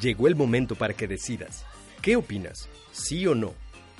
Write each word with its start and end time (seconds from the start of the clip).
Llegó 0.00 0.28
el 0.28 0.36
momento 0.36 0.74
para 0.74 0.94
que 0.94 1.08
decidas. 1.08 1.64
¿Qué 2.02 2.16
opinas? 2.16 2.68
¿Sí 2.92 3.26
o 3.26 3.34
no? 3.34 3.54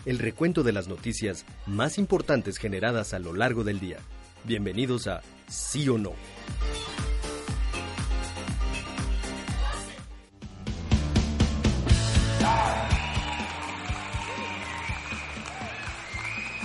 El 0.04 0.18
recuento 0.18 0.62
de 0.62 0.72
las 0.72 0.88
noticias 0.88 1.46
más 1.66 1.96
importantes 1.98 2.58
generadas 2.58 3.14
a 3.14 3.18
lo 3.18 3.32
largo 3.32 3.64
del 3.64 3.80
día. 3.80 3.98
Bienvenidos 4.44 5.06
a 5.06 5.22
Sí 5.48 5.88
o 5.88 5.96
No. 5.96 6.12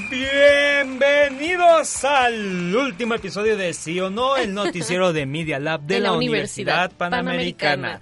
Bienvenidos 0.10 2.04
al 2.04 2.76
último 2.76 3.14
episodio 3.14 3.56
de 3.56 3.74
Sí 3.74 3.98
o 4.02 4.10
No, 4.10 4.36
el 4.36 4.54
noticiero 4.54 5.14
de 5.14 5.26
Media 5.26 5.58
Lab 5.58 5.82
de, 5.82 6.02
la, 6.02 6.12
Universidad, 6.12 6.92
Panamericana. 6.92 8.02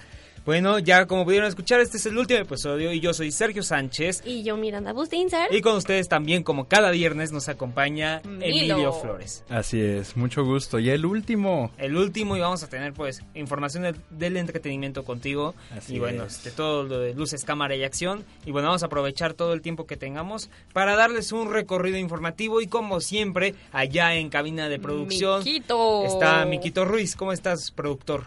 Bueno, 0.50 0.80
ya 0.80 1.06
como 1.06 1.26
pudieron 1.26 1.48
escuchar, 1.48 1.80
este 1.80 1.98
es 1.98 2.08
el 2.08 2.18
último 2.18 2.40
episodio 2.40 2.92
y 2.92 3.00
yo 3.00 3.14
soy 3.14 3.32
Sergio 3.32 3.62
Sánchez. 3.62 4.24
Y 4.26 4.42
yo 4.42 4.58
Miranda 4.58 4.94
Bustinzer. 4.94 5.54
Y 5.54 5.62
con 5.62 5.76
ustedes 5.76 6.08
también, 6.10 6.42
como 6.42 6.68
cada 6.68 6.90
viernes, 6.90 7.32
nos 7.32 7.50
acompaña 7.50 8.20
Emilio 8.24 8.92
Flores. 8.94 9.44
Así 9.48 9.80
es, 9.80 10.18
mucho 10.18 10.44
gusto. 10.44 10.80
Y 10.80 10.90
el 10.90 11.06
último. 11.06 11.70
El 11.78 11.96
último 11.96 12.36
y 12.36 12.40
vamos 12.40 12.64
a 12.64 12.68
tener 12.68 12.94
pues 12.94 13.24
información 13.36 13.84
del, 13.84 13.98
del 14.10 14.38
entretenimiento 14.38 15.04
contigo. 15.04 15.54
Así 15.78 15.98
y 15.98 16.00
bueno, 16.00 16.24
es. 16.24 16.38
este, 16.38 16.50
todo 16.50 16.82
lo 16.82 16.98
de 16.98 17.14
luces, 17.14 17.46
cámara 17.46 17.76
y 17.76 17.84
acción. 17.84 18.26
Y 18.44 18.52
bueno, 18.52 18.70
vamos 18.70 18.82
a 18.82 18.88
aprovechar 18.88 19.36
todo 19.36 19.54
el 19.54 19.62
tiempo 19.62 19.86
que 19.86 19.98
tengamos 19.98 20.50
para 20.74 20.96
darles 20.96 21.32
un 21.32 21.54
recorrido 21.54 22.00
informativo 22.00 22.60
y 22.60 22.66
como 22.66 23.02
siempre, 23.02 23.54
allá 23.72 24.16
en 24.16 24.30
cabina 24.30 24.68
de 24.68 24.80
producción 24.80 25.44
Miquito. 25.44 26.06
está 26.06 26.44
Miquito 26.46 26.86
Ruiz. 26.86 27.16
¿Cómo 27.16 27.34
estás, 27.34 27.70
productor? 27.70 28.24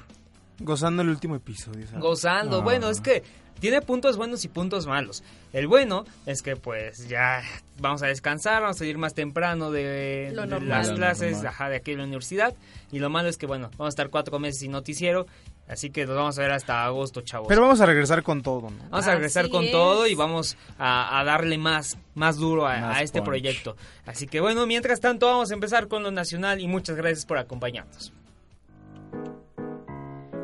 Gozando 0.59 1.03
el 1.03 1.09
último 1.09 1.35
episodio. 1.37 1.87
¿sabes? 1.87 2.01
Gozando. 2.01 2.59
Ah. 2.59 2.63
Bueno, 2.63 2.89
es 2.91 3.01
que 3.01 3.23
tiene 3.61 3.81
puntos 3.81 4.17
buenos 4.17 4.45
y 4.45 4.49
puntos 4.49 4.87
malos. 4.87 5.23
El 5.53 5.67
bueno 5.69 6.05
es 6.27 6.43
que 6.43 6.57
pues 6.57 7.09
ya 7.09 7.43
vamos 7.79 8.03
a 8.03 8.07
descansar, 8.07 8.63
vamos 8.63 8.81
a 8.81 8.85
ir 8.87 8.99
más 8.99 9.15
temprano 9.15 9.71
de, 9.71 10.31
Lo 10.35 10.43
de 10.43 10.49
normal. 10.49 10.69
las 10.69 10.89
Lo 10.89 10.95
clases 10.97 11.45
ajá, 11.45 11.69
de 11.69 11.77
aquí 11.77 11.93
en 11.93 11.99
la 11.99 12.05
universidad. 12.05 12.55
Y 12.91 12.99
lo 12.99 13.09
malo 13.11 13.29
es 13.29 13.37
que 13.39 13.47
bueno, 13.47 13.71
vamos 13.73 13.87
a 13.87 13.89
estar 13.91 14.11
cuatro 14.11 14.39
meses 14.39 14.61
sin 14.61 14.73
noticiero. 14.73 15.27
Así 15.69 15.91
que 15.91 16.05
nos 16.07 16.17
vamos 16.17 16.37
a 16.39 16.43
ver 16.43 16.51
hasta 16.51 16.85
agosto, 16.85 17.21
chavos. 17.23 17.47
Pero 17.49 17.63
vamos 17.63 17.81
a 17.81 17.87
regresar 17.87 18.23
con 18.25 18.43
todo, 18.43 18.69
¿no? 18.71 18.77
Vamos 18.91 19.07
a 19.07 19.15
regresar 19.15 19.45
Así 19.45 19.53
con 19.53 19.65
es. 19.65 19.71
todo 19.73 20.07
y 20.09 20.15
vamos 20.17 20.57
a, 20.77 21.19
a 21.21 21.25
darle 21.25 21.57
más, 21.57 21.97
más 22.15 22.37
duro 22.37 22.67
a, 22.67 22.79
Más 22.79 22.97
a 22.99 23.03
este 23.03 23.21
punch. 23.21 23.27
proyecto. 23.27 23.77
Así 24.05 24.27
que 24.27 24.41
bueno, 24.41 24.67
mientras 24.67 25.01
tanto 25.01 25.27
vamos 25.27 25.51
a 25.51 25.55
empezar 25.55 25.87
con 25.89 26.03
lo 26.03 26.11
nacional 26.11 26.61
y 26.61 26.67
muchas 26.67 26.97
gracias 26.97 27.25
por 27.27 27.39
acompañarnos. 27.39 28.13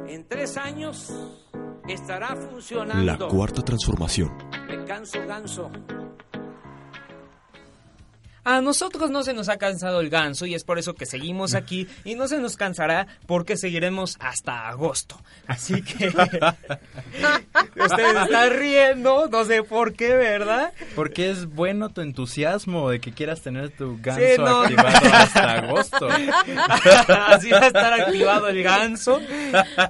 En 0.08 0.26
tres 0.26 0.56
años 0.56 1.12
estará 1.86 2.34
funcionando. 2.34 3.04
La 3.04 3.18
cuarta 3.18 3.60
transformación. 3.60 4.30
Me 4.66 4.82
canso 4.86 5.18
ganso. 5.26 5.70
A 8.50 8.62
nosotros 8.62 9.10
no 9.10 9.22
se 9.24 9.34
nos 9.34 9.50
ha 9.50 9.58
cansado 9.58 10.00
el 10.00 10.08
ganso 10.08 10.46
y 10.46 10.54
es 10.54 10.64
por 10.64 10.78
eso 10.78 10.94
que 10.94 11.04
seguimos 11.04 11.52
aquí 11.54 11.86
y 12.04 12.14
no 12.14 12.28
se 12.28 12.38
nos 12.38 12.56
cansará 12.56 13.06
porque 13.26 13.58
seguiremos 13.58 14.16
hasta 14.20 14.68
agosto. 14.68 15.20
Así 15.46 15.82
que 15.82 16.06
ustedes 17.76 18.16
están 18.22 18.50
riendo, 18.58 19.28
no 19.28 19.44
sé 19.44 19.62
por 19.62 19.92
qué, 19.92 20.14
¿verdad? 20.14 20.72
Porque 20.94 21.28
es 21.30 21.44
bueno 21.44 21.90
tu 21.90 22.00
entusiasmo 22.00 22.88
de 22.88 23.00
que 23.00 23.12
quieras 23.12 23.42
tener 23.42 23.68
tu 23.76 23.98
ganso 24.00 24.22
Sí, 24.22 24.38
no. 24.38 24.62
activado 24.62 25.14
hasta 25.14 25.52
agosto. 25.52 26.08
Así 27.28 27.50
va 27.50 27.58
a 27.60 27.66
estar 27.66 27.92
activado 28.00 28.48
el 28.48 28.62
ganso 28.62 29.20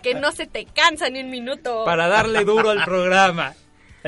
Que 0.02 0.14
no 0.14 0.32
se 0.32 0.46
te 0.48 0.64
cansa 0.64 1.08
ni 1.10 1.20
un 1.20 1.30
minuto. 1.30 1.84
para 1.84 2.08
darle 2.08 2.44
duro 2.44 2.70
al 2.70 2.82
programa. 2.84 3.54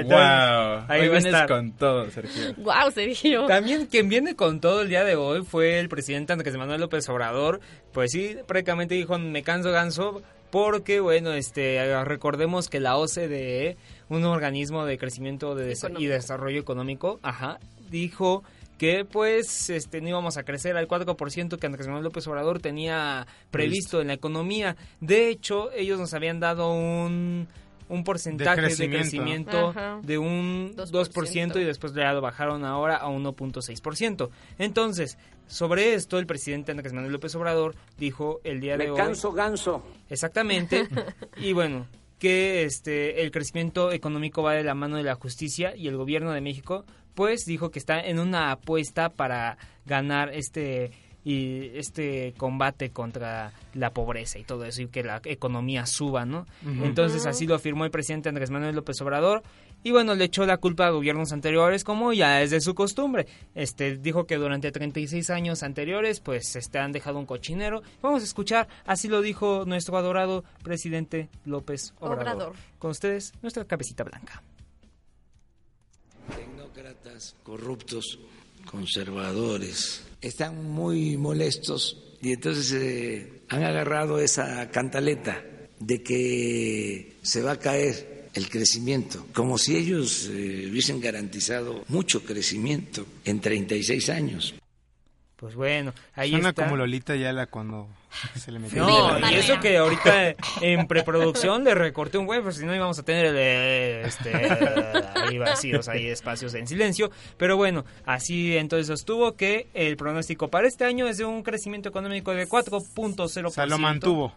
Entonces, 0.00 0.28
wow. 0.28 0.84
ahí 0.88 1.00
Hoy 1.02 1.08
va 1.08 1.16
a 1.16 1.18
vienes 1.20 1.24
estar. 1.26 1.48
con 1.48 1.72
todo, 1.72 2.10
Sergio. 2.10 2.54
Wow, 2.58 2.90
Sergio. 2.92 3.46
También 3.46 3.86
quien 3.86 4.08
viene 4.08 4.34
con 4.36 4.60
todo 4.60 4.82
el 4.82 4.88
día 4.88 5.04
de 5.04 5.16
hoy 5.16 5.42
fue 5.44 5.78
el 5.80 5.88
presidente 5.88 6.32
Andrés 6.32 6.56
Manuel 6.56 6.80
López 6.80 7.08
Obrador. 7.08 7.60
Pues 7.92 8.12
sí, 8.12 8.36
prácticamente 8.46 8.94
dijo, 8.94 9.18
me 9.18 9.42
canso 9.42 9.70
ganso, 9.72 10.22
porque 10.50 11.00
bueno, 11.00 11.32
este 11.32 12.02
recordemos 12.04 12.68
que 12.68 12.80
la 12.80 12.96
OCDE, 12.96 13.76
un 14.08 14.24
organismo 14.24 14.84
de 14.84 14.98
crecimiento 14.98 15.54
de 15.54 15.66
des- 15.66 15.86
y 15.98 16.06
desarrollo 16.06 16.60
económico, 16.60 17.20
ajá, 17.22 17.58
dijo 17.90 18.42
que 18.78 19.04
pues 19.04 19.68
este 19.68 20.00
no 20.00 20.08
íbamos 20.08 20.38
a 20.38 20.42
crecer 20.42 20.74
al 20.78 20.88
4% 20.88 21.58
que 21.58 21.66
Andrés 21.66 21.86
Manuel 21.86 22.04
López 22.04 22.26
Obrador 22.26 22.60
tenía 22.60 23.26
previsto 23.50 24.00
en 24.00 24.06
la 24.06 24.14
economía. 24.14 24.74
De 25.00 25.28
hecho, 25.28 25.70
ellos 25.72 26.00
nos 26.00 26.14
habían 26.14 26.40
dado 26.40 26.72
un 26.72 27.46
un 27.90 28.04
porcentaje 28.04 28.62
de 28.62 28.88
crecimiento. 28.88 29.74
de 30.02 30.16
un 30.16 30.74
2%, 30.76 30.90
2%. 30.90 31.60
y 31.60 31.64
después 31.64 31.92
ya 31.92 32.12
lo 32.12 32.20
bajaron 32.20 32.64
ahora 32.64 32.96
a 32.96 33.08
1.6%. 33.08 34.30
Entonces, 34.58 35.18
sobre 35.46 35.94
esto 35.94 36.18
el 36.18 36.26
presidente 36.26 36.70
Andrés 36.70 36.92
Manuel 36.92 37.12
López 37.12 37.34
Obrador 37.34 37.74
dijo 37.98 38.40
el 38.44 38.60
día 38.60 38.78
de 38.78 38.84
Me 38.84 38.90
hoy 38.92 38.96
canso 38.96 39.32
ganso. 39.32 39.82
exactamente 40.08 40.86
y 41.36 41.52
bueno, 41.52 41.86
que 42.18 42.62
este 42.62 43.22
el 43.22 43.32
crecimiento 43.32 43.90
económico 43.90 44.42
va 44.42 44.54
de 44.54 44.62
la 44.62 44.74
mano 44.74 44.96
de 44.96 45.02
la 45.02 45.16
justicia 45.16 45.74
y 45.76 45.88
el 45.88 45.96
gobierno 45.96 46.32
de 46.32 46.40
México 46.40 46.84
pues 47.14 47.44
dijo 47.44 47.70
que 47.70 47.80
está 47.80 48.00
en 48.00 48.20
una 48.20 48.52
apuesta 48.52 49.10
para 49.10 49.58
ganar 49.84 50.32
este 50.32 50.92
y 51.24 51.70
este 51.74 52.34
combate 52.36 52.90
contra 52.90 53.52
la 53.74 53.90
pobreza 53.90 54.38
y 54.38 54.44
todo 54.44 54.64
eso 54.64 54.82
y 54.82 54.88
que 54.88 55.02
la 55.02 55.20
economía 55.24 55.86
suba, 55.86 56.24
¿no? 56.24 56.46
Entonces 56.82 57.26
así 57.26 57.46
lo 57.46 57.54
afirmó 57.54 57.84
el 57.84 57.90
presidente 57.90 58.28
Andrés 58.28 58.50
Manuel 58.50 58.74
López 58.74 59.00
Obrador 59.00 59.42
y 59.82 59.92
bueno, 59.92 60.14
le 60.14 60.24
echó 60.24 60.44
la 60.44 60.58
culpa 60.58 60.86
a 60.86 60.90
gobiernos 60.90 61.32
anteriores 61.32 61.84
como 61.84 62.12
ya 62.12 62.42
es 62.42 62.50
de 62.50 62.60
su 62.60 62.74
costumbre. 62.74 63.26
Este 63.54 63.96
dijo 63.96 64.26
que 64.26 64.36
durante 64.36 64.70
36 64.72 65.30
años 65.30 65.62
anteriores 65.62 66.20
pues 66.20 66.56
este 66.56 66.78
han 66.78 66.92
dejado 66.92 67.18
un 67.18 67.26
cochinero. 67.26 67.82
Vamos 68.02 68.22
a 68.22 68.24
escuchar, 68.24 68.68
así 68.84 69.08
lo 69.08 69.22
dijo 69.22 69.64
nuestro 69.66 69.96
adorado 69.96 70.44
presidente 70.62 71.28
López 71.44 71.94
Obrador. 72.00 72.20
Obrador. 72.20 72.52
Con 72.78 72.90
ustedes, 72.90 73.32
nuestra 73.42 73.64
cabecita 73.64 74.04
blanca. 74.04 74.42
tecnócratas 76.36 77.36
corruptos, 77.42 78.18
conservadores, 78.64 80.02
están 80.20 80.70
muy 80.70 81.16
molestos 81.16 81.96
y 82.22 82.32
entonces 82.32 82.72
eh, 82.72 83.42
han 83.48 83.62
agarrado 83.64 84.18
esa 84.18 84.70
cantaleta 84.70 85.42
de 85.78 86.02
que 86.02 87.16
se 87.22 87.42
va 87.42 87.52
a 87.52 87.58
caer 87.58 88.28
el 88.34 88.48
crecimiento, 88.48 89.26
como 89.32 89.58
si 89.58 89.76
ellos 89.76 90.28
eh, 90.30 90.68
hubiesen 90.70 91.00
garantizado 91.00 91.84
mucho 91.88 92.24
crecimiento 92.24 93.06
en 93.24 93.40
36 93.40 94.10
años. 94.10 94.54
Pues 95.40 95.54
bueno, 95.54 95.94
ahí 96.16 96.32
Suena 96.32 96.50
está. 96.50 96.64
como 96.64 96.76
Lolita 96.76 97.16
Yala 97.16 97.46
cuando 97.46 97.88
se 98.36 98.52
le 98.52 98.58
metió. 98.58 98.86
No, 98.86 99.30
y 99.30 99.34
eso 99.36 99.58
que 99.58 99.78
ahorita 99.78 100.34
en 100.60 100.86
preproducción 100.86 101.64
le 101.64 101.74
recorté 101.74 102.18
un 102.18 102.28
huevo, 102.28 102.52
si 102.52 102.66
no 102.66 102.74
íbamos 102.74 102.98
a 102.98 103.02
tener 103.04 103.24
el, 103.24 103.36
eh, 103.38 104.02
este, 104.04 104.34
ahí 105.18 105.38
vacíos, 105.38 105.88
ahí 105.88 106.08
espacios 106.08 106.52
en 106.52 106.66
silencio. 106.66 107.10
Pero 107.38 107.56
bueno, 107.56 107.86
así 108.04 108.54
entonces 108.58 108.90
estuvo 108.90 109.34
que 109.34 109.68
el 109.72 109.96
pronóstico 109.96 110.48
para 110.48 110.68
este 110.68 110.84
año 110.84 111.06
es 111.08 111.16
de 111.16 111.24
un 111.24 111.42
crecimiento 111.42 111.88
económico 111.88 112.32
de 112.32 112.46
4.0%. 112.46 113.46
O 113.46 113.50
sea, 113.50 113.64
lo 113.64 113.78
mantuvo. 113.78 114.34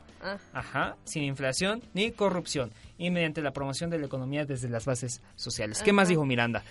Ajá, 0.53 0.95
sin 1.03 1.23
inflación 1.23 1.83
ni 1.93 2.11
corrupción 2.11 2.71
y 2.97 3.11
mediante 3.11 3.41
la 3.41 3.51
promoción 3.51 3.89
de 3.89 3.99
la 3.99 4.05
economía 4.05 4.45
desde 4.45 4.69
las 4.69 4.85
bases 4.85 5.21
sociales. 5.35 5.81
¿Qué 5.83 5.91
más 5.91 6.07
dijo 6.07 6.25
Miranda? 6.25 6.63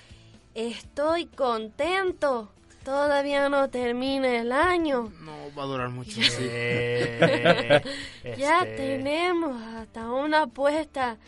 Estoy 0.54 1.26
contento. 1.26 2.50
Todavía 2.84 3.48
no 3.48 3.70
termina 3.70 4.40
el 4.40 4.52
año. 4.52 5.12
No 5.20 5.32
va 5.56 5.62
a 5.62 5.66
durar 5.66 5.88
mucho. 5.90 6.20
Eh, 6.40 7.82
Ya 8.36 8.62
este, 8.62 8.76
tenemos 8.76 9.60
hasta 9.74 10.10
una 10.10 10.42
apuesta. 10.42 11.18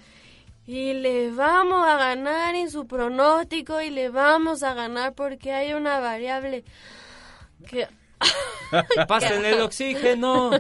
Y 0.67 0.95
le 0.95 1.31
vamos 1.31 1.87
a 1.87 1.97
ganar 1.97 2.55
en 2.55 2.71
su 2.71 2.87
pronóstico 2.87 3.83
y 3.83 3.91
le 3.91 4.09
vamos 4.09 4.63
a 4.63 4.73
ganar 4.73 5.13
porque 5.15 5.53
hay 5.53 5.75
una 5.75 6.01
variable 6.01 6.65
que 7.69 7.87
Pásenle 9.09 9.51
el 9.51 9.61
oxígeno. 9.61 10.51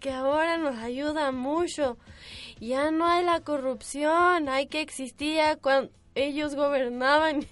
que 0.00 0.10
ahora 0.10 0.56
nos 0.56 0.76
ayuda 0.76 1.30
mucho. 1.32 1.98
Ya 2.58 2.90
no 2.90 3.06
hay 3.06 3.24
la 3.24 3.40
corrupción, 3.40 4.48
hay 4.48 4.66
que 4.66 4.80
existía 4.80 5.56
cuando 5.56 5.92
ellos 6.14 6.54
gobernaban. 6.54 7.46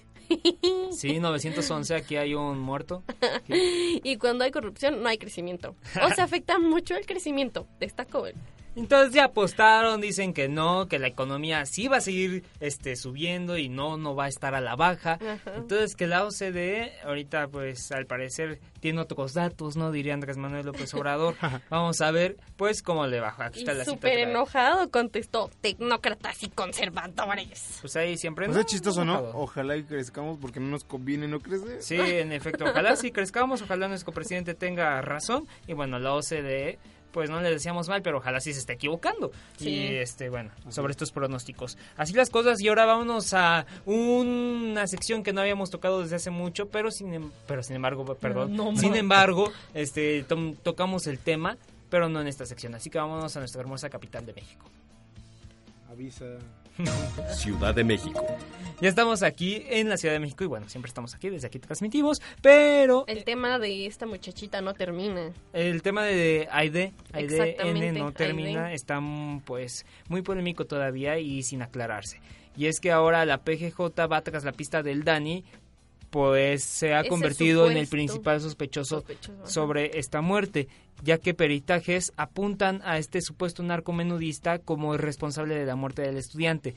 Sí, 0.91 1.19
911, 1.19 1.95
aquí 1.95 2.15
hay 2.15 2.33
un 2.35 2.59
muerto. 2.59 3.03
y 3.47 4.17
cuando 4.17 4.43
hay 4.43 4.51
corrupción 4.51 5.01
no 5.01 5.09
hay 5.09 5.17
crecimiento. 5.17 5.75
O 6.03 6.09
se 6.13 6.21
afecta 6.21 6.59
mucho 6.59 6.95
el 6.95 7.05
crecimiento. 7.05 7.67
Destaco. 7.79 8.25
Entonces 8.75 9.13
ya 9.13 9.25
apostaron, 9.25 10.01
dicen 10.01 10.33
que 10.33 10.47
no, 10.47 10.87
que 10.87 10.99
la 10.99 11.07
economía 11.07 11.65
sí 11.65 11.87
va 11.87 11.97
a 11.97 12.01
seguir 12.01 12.43
este 12.59 12.95
subiendo 12.95 13.57
y 13.57 13.69
no 13.69 13.97
no 13.97 14.15
va 14.15 14.25
a 14.25 14.27
estar 14.27 14.55
a 14.55 14.61
la 14.61 14.75
baja. 14.75 15.13
Ajá. 15.13 15.55
Entonces 15.55 15.95
que 15.95 16.07
la 16.07 16.25
OCDE 16.25 16.91
ahorita 17.03 17.47
pues 17.47 17.91
al 17.91 18.05
parecer 18.05 18.59
tiene 18.79 19.01
otros 19.01 19.33
datos, 19.33 19.77
¿no? 19.77 19.91
Diría 19.91 20.13
Andrés 20.13 20.37
Manuel 20.37 20.65
López 20.65 20.93
Obrador. 20.93 21.35
Vamos 21.69 22.01
a 22.01 22.11
ver 22.11 22.37
pues 22.57 22.81
cómo 22.81 23.07
le 23.07 23.19
baja. 23.19 23.45
Aquí 23.45 23.59
Y 23.59 23.61
está 23.63 23.73
la 23.73 23.85
cita 23.85 23.95
súper 23.95 24.19
enojado 24.19 24.89
contestó, 24.89 25.49
tecnócratas 25.61 26.43
y 26.43 26.49
conservadores. 26.49 27.79
Pues 27.81 27.95
ahí 27.95 28.17
siempre 28.17 28.45
Pues 28.45 28.55
no, 28.55 28.61
es 28.61 28.67
chistoso, 28.67 29.05
¿no? 29.05 29.13
enojado. 29.19 29.37
Ojalá 29.37 29.75
y 29.77 29.83
crezcamos 29.83 30.37
porque 30.39 30.59
no 30.59 30.67
nos 30.67 30.83
conviene 30.83 31.27
no 31.27 31.39
crecer. 31.39 31.81
Sí, 31.81 31.95
en 31.99 32.31
efecto, 32.31 32.65
ojalá 32.65 32.95
sí 32.95 33.11
crezcamos, 33.11 33.61
ojalá 33.61 33.87
nuestro 33.87 34.13
presidente 34.13 34.53
tenga 34.53 35.01
razón 35.01 35.47
y 35.67 35.73
bueno, 35.73 35.99
la 35.99 36.13
OCDE 36.13 36.77
pues 37.15 37.29
no 37.29 37.39
le 37.39 37.49
decíamos 37.49 37.87
mal, 37.87 38.01
pero 38.01 38.17
ojalá 38.17 38.41
sí 38.41 38.51
se 38.51 38.59
esté 38.59 38.73
equivocando. 38.73 39.31
Sí. 39.55 39.69
Y 39.69 39.85
este, 39.95 40.29
bueno, 40.29 40.51
sobre 40.67 40.91
estos 40.91 41.13
pronósticos. 41.13 41.77
Así 41.95 42.11
las 42.13 42.29
cosas 42.29 42.59
y 42.59 42.67
ahora 42.67 42.83
vámonos 42.85 43.33
a 43.33 43.65
una 43.85 44.85
sección 44.85 45.23
que 45.23 45.31
no 45.31 45.39
habíamos 45.39 45.69
tocado 45.69 46.01
desde 46.01 46.17
hace 46.17 46.29
mucho, 46.29 46.67
pero 46.67 46.91
sin 46.91 47.13
em- 47.13 47.31
pero 47.47 47.63
sin 47.63 47.77
embargo, 47.77 48.03
perdón, 48.15 48.53
No, 48.53 48.75
sin 48.75 48.95
embargo, 48.95 49.49
este 49.73 50.23
tom- 50.23 50.55
tocamos 50.61 51.07
el 51.07 51.19
tema, 51.19 51.57
pero 51.89 52.09
no 52.09 52.19
en 52.19 52.27
esta 52.27 52.45
sección, 52.45 52.75
así 52.75 52.89
que 52.89 52.97
vámonos 52.97 53.33
a 53.37 53.39
nuestra 53.39 53.61
hermosa 53.61 53.89
capital 53.89 54.25
de 54.25 54.33
México. 54.33 54.65
Avisa. 55.89 56.25
Ciudad 57.33 57.73
de 57.73 57.83
México. 57.83 58.25
Ya 58.81 58.89
estamos 58.89 59.23
aquí 59.23 59.63
en 59.69 59.87
la 59.87 59.95
Ciudad 59.95 60.13
de 60.13 60.19
México 60.19 60.43
y 60.43 60.47
bueno, 60.47 60.67
siempre 60.67 60.89
estamos 60.89 61.15
aquí, 61.15 61.29
desde 61.29 61.47
aquí 61.47 61.59
transmitimos, 61.59 62.21
pero 62.41 63.05
El 63.07 63.23
tema 63.23 63.57
de 63.57 63.85
esta 63.85 64.05
muchachita 64.05 64.61
no 64.61 64.73
termina. 64.73 65.31
El 65.53 65.81
tema 65.81 66.03
de 66.03 66.49
Aide, 66.51 66.91
Aide 67.13 67.55
N 67.59 67.91
no 67.93 68.11
termina, 68.11 68.65
Aide. 68.65 68.75
está 68.75 68.99
mm, 68.99 69.41
pues 69.45 69.85
muy 70.09 70.21
polémico 70.21 70.65
todavía 70.65 71.17
y 71.19 71.41
sin 71.43 71.61
aclararse. 71.61 72.19
Y 72.57 72.67
es 72.67 72.79
que 72.79 72.91
ahora 72.91 73.25
la 73.25 73.39
PGJ 73.39 73.79
va 74.11 74.21
tras 74.21 74.43
la 74.43 74.51
pista 74.51 74.83
del 74.83 75.03
Dani, 75.03 75.45
pues 76.15 76.63
se 76.63 76.93
ha 76.93 77.01
Ese 77.01 77.09
convertido 77.09 77.69
en 77.69 77.75
el 77.75 77.87
principal 77.87 78.39
sospechoso 78.39 79.03
sobre 79.43 79.99
esta 79.99 80.21
muerte, 80.21 80.69
ya 81.03 81.17
que 81.17 81.33
peritajes 81.33 82.13
apuntan 82.15 82.81
a 82.85 82.97
este 82.97 83.19
supuesto 83.19 83.63
narcomenudista 83.63 84.59
como 84.59 84.93
el 84.93 85.01
responsable 85.01 85.55
de 85.55 85.65
la 85.65 85.75
muerte 85.75 86.03
del 86.03 86.15
estudiante, 86.15 86.73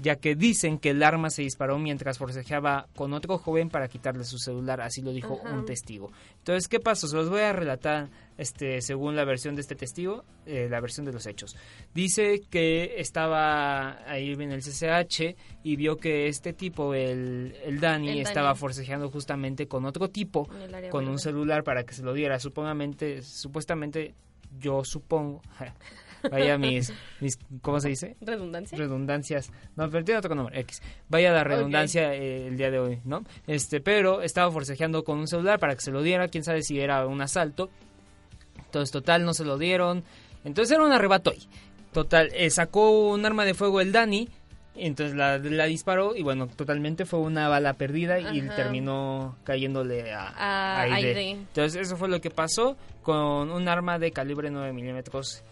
ya 0.00 0.16
que 0.16 0.34
dicen 0.34 0.78
que 0.78 0.90
el 0.90 1.02
arma 1.02 1.30
se 1.30 1.42
disparó 1.42 1.78
mientras 1.78 2.18
forcejeaba 2.18 2.88
con 2.96 3.12
otro 3.12 3.38
joven 3.38 3.68
para 3.68 3.88
quitarle 3.88 4.24
su 4.24 4.38
celular, 4.38 4.80
así 4.80 5.02
lo 5.02 5.12
dijo 5.12 5.40
Ajá. 5.44 5.54
un 5.54 5.64
testigo. 5.64 6.10
Entonces, 6.38 6.68
¿qué 6.68 6.80
pasó? 6.80 7.06
Se 7.06 7.16
los 7.16 7.28
voy 7.28 7.40
a 7.40 7.52
relatar 7.52 8.08
este, 8.38 8.80
según 8.80 9.14
la 9.16 9.24
versión 9.24 9.54
de 9.54 9.60
este 9.60 9.74
testigo, 9.74 10.24
eh, 10.46 10.68
la 10.70 10.80
versión 10.80 11.04
de 11.04 11.12
los 11.12 11.26
hechos. 11.26 11.54
Dice 11.94 12.40
que 12.50 12.94
estaba 12.96 13.98
ahí 14.10 14.32
en 14.32 14.52
el 14.52 14.62
CCH 14.62 15.36
y 15.62 15.76
vio 15.76 15.98
que 15.98 16.28
este 16.28 16.52
tipo, 16.54 16.94
el, 16.94 17.54
el 17.64 17.80
Dani, 17.80 18.08
El 18.08 18.14
Dani. 18.14 18.20
estaba 18.20 18.54
forcejeando 18.54 19.10
justamente 19.10 19.68
con 19.68 19.84
otro 19.84 20.08
tipo, 20.08 20.46
con 20.90 21.04
un 21.04 21.10
verde. 21.12 21.18
celular 21.18 21.62
para 21.64 21.84
que 21.84 21.92
se 21.92 22.02
lo 22.02 22.14
diera. 22.14 22.38
Supongamente, 22.40 23.22
supuestamente, 23.22 24.14
yo 24.58 24.84
supongo, 24.84 25.42
vaya 26.30 26.58
mis, 26.58 26.92
mis, 27.20 27.38
¿cómo 27.62 27.80
se 27.80 27.88
dice? 27.88 28.16
¿Redundancia? 28.20 28.76
redundancias. 28.76 29.50
No, 29.76 29.88
pero 29.90 30.04
tiene 30.04 30.18
otro 30.18 30.34
nombre, 30.34 30.58
X. 30.60 30.82
Vaya 31.08 31.32
la 31.32 31.44
redundancia 31.44 32.14
eh, 32.14 32.48
el 32.48 32.56
día 32.56 32.70
de 32.70 32.78
hoy, 32.78 33.00
¿no? 33.04 33.24
Este, 33.46 33.80
pero 33.80 34.22
estaba 34.22 34.50
forcejeando 34.50 35.04
con 35.04 35.18
un 35.18 35.28
celular 35.28 35.58
para 35.58 35.74
que 35.74 35.80
se 35.80 35.90
lo 35.90 36.02
diera, 36.02 36.28
quién 36.28 36.44
sabe 36.44 36.62
si 36.62 36.80
era 36.80 37.06
un 37.06 37.20
asalto. 37.20 37.70
Entonces, 38.64 38.90
total, 38.90 39.24
no 39.24 39.34
se 39.34 39.44
lo 39.44 39.58
dieron. 39.58 40.04
Entonces 40.44 40.74
era 40.74 40.84
un 40.84 40.92
arrebato 40.92 41.30
ahí. 41.30 41.48
Total, 41.92 42.30
eh, 42.34 42.50
sacó 42.50 43.08
un 43.08 43.26
arma 43.26 43.44
de 43.44 43.54
fuego 43.54 43.80
el 43.80 43.90
Dani, 43.90 44.28
entonces 44.76 45.16
la, 45.16 45.38
la 45.38 45.64
disparó 45.64 46.14
y 46.14 46.22
bueno, 46.22 46.46
totalmente 46.46 47.04
fue 47.04 47.18
una 47.18 47.48
bala 47.48 47.74
perdida 47.74 48.20
y 48.20 48.40
terminó 48.42 49.36
cayéndole 49.44 50.12
a, 50.12 50.28
A 50.28 50.82
Aide. 50.82 51.08
Aide. 51.08 51.30
Entonces 51.32 51.82
eso 51.82 51.96
fue 51.96 52.08
lo 52.08 52.20
que 52.20 52.30
pasó 52.30 52.76
con 53.02 53.50
un 53.50 53.68
arma 53.68 53.98
de 53.98 54.12
calibre 54.12 54.50
9 54.50 54.72
milímetros. 54.72 55.42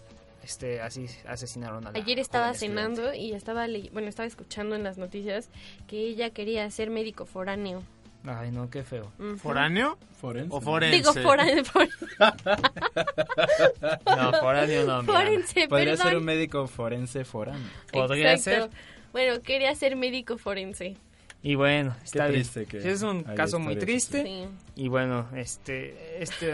Este, 0.48 0.80
así 0.80 1.04
asesinaron 1.26 1.86
a 1.86 1.92
la 1.92 1.98
Ayer 1.98 2.18
estaba 2.18 2.54
cenando 2.54 3.12
y 3.12 3.32
estaba 3.34 3.66
le- 3.66 3.90
bueno 3.92 4.08
estaba 4.08 4.26
escuchando 4.26 4.74
en 4.76 4.82
las 4.82 4.96
noticias 4.96 5.50
que 5.86 5.98
ella 5.98 6.30
quería 6.30 6.70
ser 6.70 6.88
médico 6.88 7.26
foráneo. 7.26 7.82
Ay, 8.24 8.50
no, 8.50 8.70
qué 8.70 8.82
feo. 8.82 9.12
Ujú. 9.18 9.36
¿Foráneo? 9.36 9.98
Forense. 10.18 10.48
¿O 10.56 10.60
forense? 10.62 10.96
Digo 10.96 11.12
foráneo, 11.12 11.64
for- 11.66 11.88
No, 14.06 14.32
foráneo 14.40 14.86
no, 14.86 15.02
mira. 15.02 15.14
forense, 15.14 15.68
Podría 15.68 15.92
perdón. 15.92 16.06
ser 16.08 16.16
un 16.16 16.24
médico 16.24 16.66
forense 16.66 17.24
foráneo. 17.26 17.68
Podría 17.92 18.32
Exacto. 18.32 18.70
ser. 18.70 18.80
Bueno, 19.12 19.42
quería 19.42 19.74
ser 19.74 19.96
médico 19.96 20.38
forense. 20.38 20.96
Y 21.42 21.54
bueno, 21.56 21.94
está 22.02 22.26
bien. 22.26 22.40
triste 22.40 22.64
que 22.66 22.80
Sí, 22.80 22.88
es 22.88 23.02
un 23.02 23.22
caso 23.22 23.58
muy 23.58 23.76
triste. 23.76 24.22
Sí. 24.24 24.46
Y 24.76 24.88
bueno, 24.88 25.28
este, 25.36 26.22
este, 26.22 26.52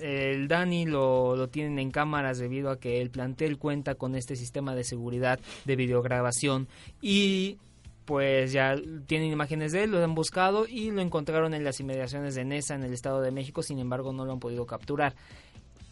el 0.00 0.48
Dani 0.48 0.86
lo, 0.86 1.36
lo 1.36 1.48
tienen 1.48 1.78
en 1.78 1.90
cámaras 1.90 2.38
debido 2.38 2.70
a 2.70 2.78
que 2.78 3.00
el 3.00 3.10
plantel 3.10 3.58
cuenta 3.58 3.94
con 3.94 4.14
este 4.14 4.36
sistema 4.36 4.74
de 4.74 4.84
seguridad 4.84 5.40
de 5.64 5.76
videograbación 5.76 6.68
y 7.00 7.58
pues 8.10 8.50
ya 8.50 8.74
tienen 9.06 9.30
imágenes 9.30 9.70
de 9.70 9.84
él, 9.84 9.92
lo 9.92 10.02
han 10.02 10.16
buscado 10.16 10.66
y 10.66 10.90
lo 10.90 11.00
encontraron 11.00 11.54
en 11.54 11.62
las 11.62 11.78
inmediaciones 11.78 12.34
de 12.34 12.44
Nesa 12.44 12.74
en 12.74 12.82
el 12.82 12.92
Estado 12.92 13.20
de 13.20 13.30
México, 13.30 13.62
sin 13.62 13.78
embargo 13.78 14.12
no 14.12 14.24
lo 14.24 14.32
han 14.32 14.40
podido 14.40 14.66
capturar. 14.66 15.14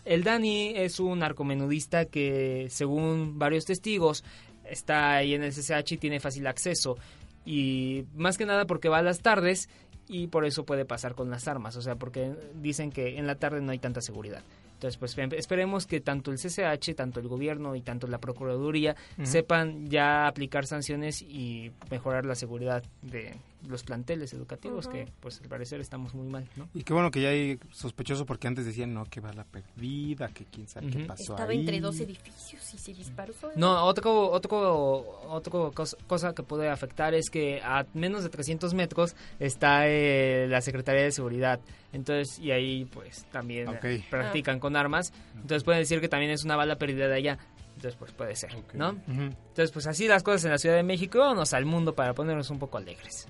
El 0.04 0.24
Dani 0.24 0.72
es 0.74 0.98
un 1.00 1.20
narcomenudista 1.20 2.06
que, 2.06 2.66
según 2.70 3.38
varios 3.38 3.66
testigos, 3.66 4.24
está 4.64 5.14
ahí 5.14 5.34
en 5.34 5.44
el 5.44 5.52
CCH 5.52 5.92
y 5.92 5.98
tiene 5.98 6.18
fácil 6.18 6.46
acceso. 6.46 6.96
Y 7.44 8.04
más 8.16 8.36
que 8.36 8.46
nada 8.46 8.66
porque 8.66 8.88
va 8.88 8.98
a 8.98 9.02
las 9.02 9.20
tardes 9.20 9.68
y 10.08 10.26
por 10.28 10.44
eso 10.44 10.64
puede 10.64 10.84
pasar 10.84 11.14
con 11.14 11.30
las 11.30 11.48
armas. 11.48 11.76
O 11.76 11.82
sea, 11.82 11.96
porque 11.96 12.34
dicen 12.60 12.90
que 12.90 13.18
en 13.18 13.26
la 13.26 13.34
tarde 13.36 13.60
no 13.60 13.72
hay 13.72 13.78
tanta 13.78 14.00
seguridad. 14.00 14.42
Entonces, 14.74 14.96
pues 14.96 15.18
em- 15.18 15.30
esperemos 15.32 15.86
que 15.86 16.00
tanto 16.00 16.30
el 16.30 16.38
CCH, 16.38 16.94
tanto 16.94 17.18
el 17.18 17.26
gobierno 17.26 17.74
y 17.74 17.80
tanto 17.82 18.06
la 18.06 18.18
Procuraduría 18.18 18.94
sepan 19.24 19.88
ya 19.88 20.28
aplicar 20.28 20.66
sanciones 20.66 21.20
y 21.20 21.72
mejorar 21.90 22.24
la 22.24 22.36
seguridad 22.36 22.84
de 23.02 23.34
los 23.66 23.82
planteles 23.82 24.32
educativos, 24.32 24.86
que 24.88 25.08
pues 25.20 25.40
al 25.40 25.48
parecer 25.48 25.80
estamos 25.80 26.14
muy 26.14 26.28
mal, 26.28 26.48
¿no? 26.56 26.68
Y 26.74 26.84
qué 26.84 26.92
bueno 26.92 27.10
que 27.10 27.20
ya 27.22 27.30
hay 27.30 27.58
sospechoso 27.72 28.24
porque 28.24 28.46
antes 28.46 28.64
decían, 28.66 28.94
no, 28.94 29.04
que 29.06 29.20
va 29.20 29.32
la 29.32 29.44
perdida, 29.44 30.28
que 30.28 30.44
quién 30.44 30.68
sabe 30.68 30.88
qué 30.90 30.98
Ujú. 30.98 31.06
pasó 31.08 31.32
Estaba 31.34 31.50
ahí. 31.50 31.60
entre 31.60 31.80
dos 31.80 31.98
edificios 32.00 32.74
y 32.74 32.78
se 32.78 32.94
disparó. 32.94 33.32
sobre- 33.32 33.56
No, 33.56 33.84
otro, 33.84 34.30
otro, 34.30 35.20
otro 35.28 35.72
cosa, 35.72 35.96
cosa 36.06 36.34
que 36.34 36.42
puede 36.42 36.68
afectar 36.68 37.14
es 37.14 37.30
que 37.30 37.60
a 37.62 37.84
menos 37.94 38.22
de 38.22 38.28
300 38.28 38.74
metros 38.74 39.16
está 39.40 39.88
eh, 39.88 40.46
la 40.48 40.60
Secretaría 40.60 41.02
de 41.02 41.12
Seguridad. 41.12 41.60
Entonces, 41.92 42.38
y 42.38 42.50
ahí 42.52 42.84
pues 42.84 43.24
también 43.32 43.68
practican 44.10 44.60
con 44.60 44.76
armas. 44.76 45.12
Entonces 45.34 45.64
pueden 45.64 45.80
decir 45.82 46.00
que 46.00 46.08
también 46.08 46.30
es 46.30 46.44
una 46.44 46.56
bala 46.56 46.76
perdida 46.76 47.08
de 47.08 47.14
allá. 47.14 47.38
Entonces, 47.78 47.96
pues 47.96 48.10
puede 48.10 48.34
ser. 48.34 48.50
¿no? 48.74 48.96
Entonces, 49.06 49.70
pues 49.70 49.86
así 49.86 50.08
las 50.08 50.24
cosas 50.24 50.44
en 50.46 50.50
la 50.50 50.58
Ciudad 50.58 50.74
de 50.74 50.82
México. 50.82 51.20
Vámonos 51.20 51.54
al 51.54 51.64
mundo 51.64 51.94
para 51.94 52.12
ponernos 52.12 52.50
un 52.50 52.58
poco 52.58 52.76
alegres. 52.76 53.28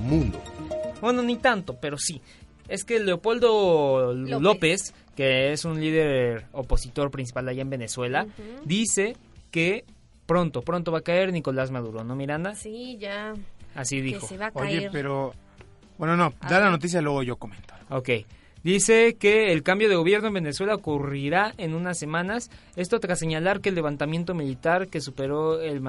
Mundo. 0.00 0.42
Bueno, 1.02 1.22
ni 1.22 1.36
tanto, 1.36 1.76
pero 1.78 1.98
sí. 1.98 2.22
Es 2.66 2.84
que 2.84 2.98
Leopoldo 2.98 4.14
López, 4.14 4.40
López. 4.40 4.94
que 5.14 5.52
es 5.52 5.66
un 5.66 5.78
líder 5.78 6.46
opositor 6.52 7.10
principal 7.10 7.46
allá 7.46 7.60
en 7.60 7.68
Venezuela, 7.68 8.26
dice 8.64 9.16
que 9.50 9.84
pronto, 10.24 10.62
pronto 10.62 10.90
va 10.90 11.00
a 11.00 11.02
caer 11.02 11.30
Nicolás 11.30 11.70
Maduro, 11.70 12.04
¿no, 12.04 12.16
Miranda? 12.16 12.54
Sí, 12.54 12.96
ya. 12.98 13.34
Así 13.74 13.96
Que 13.96 14.02
dijo. 14.02 14.26
se 14.26 14.38
va 14.38 14.46
a 14.46 14.50
caer. 14.50 14.78
Oye, 14.78 14.90
pero... 14.90 15.34
Bueno, 15.98 16.16
no, 16.16 16.32
A 16.40 16.50
da 16.50 16.60
la 16.60 16.70
noticia 16.70 17.02
luego 17.02 17.22
yo 17.22 17.36
comento. 17.36 17.74
Ok. 17.90 18.08
Dice 18.62 19.16
que 19.16 19.52
el 19.52 19.62
cambio 19.62 19.88
de 19.88 19.96
gobierno 19.96 20.28
en 20.28 20.34
Venezuela 20.34 20.74
ocurrirá 20.74 21.54
en 21.58 21.74
unas 21.74 21.98
semanas. 21.98 22.50
Esto 22.76 23.00
tras 23.00 23.18
señalar 23.18 23.60
que 23.60 23.68
el 23.68 23.74
levantamiento 23.74 24.34
militar 24.34 24.88
que 24.88 25.00
superó 25.00 25.60
el, 25.60 25.80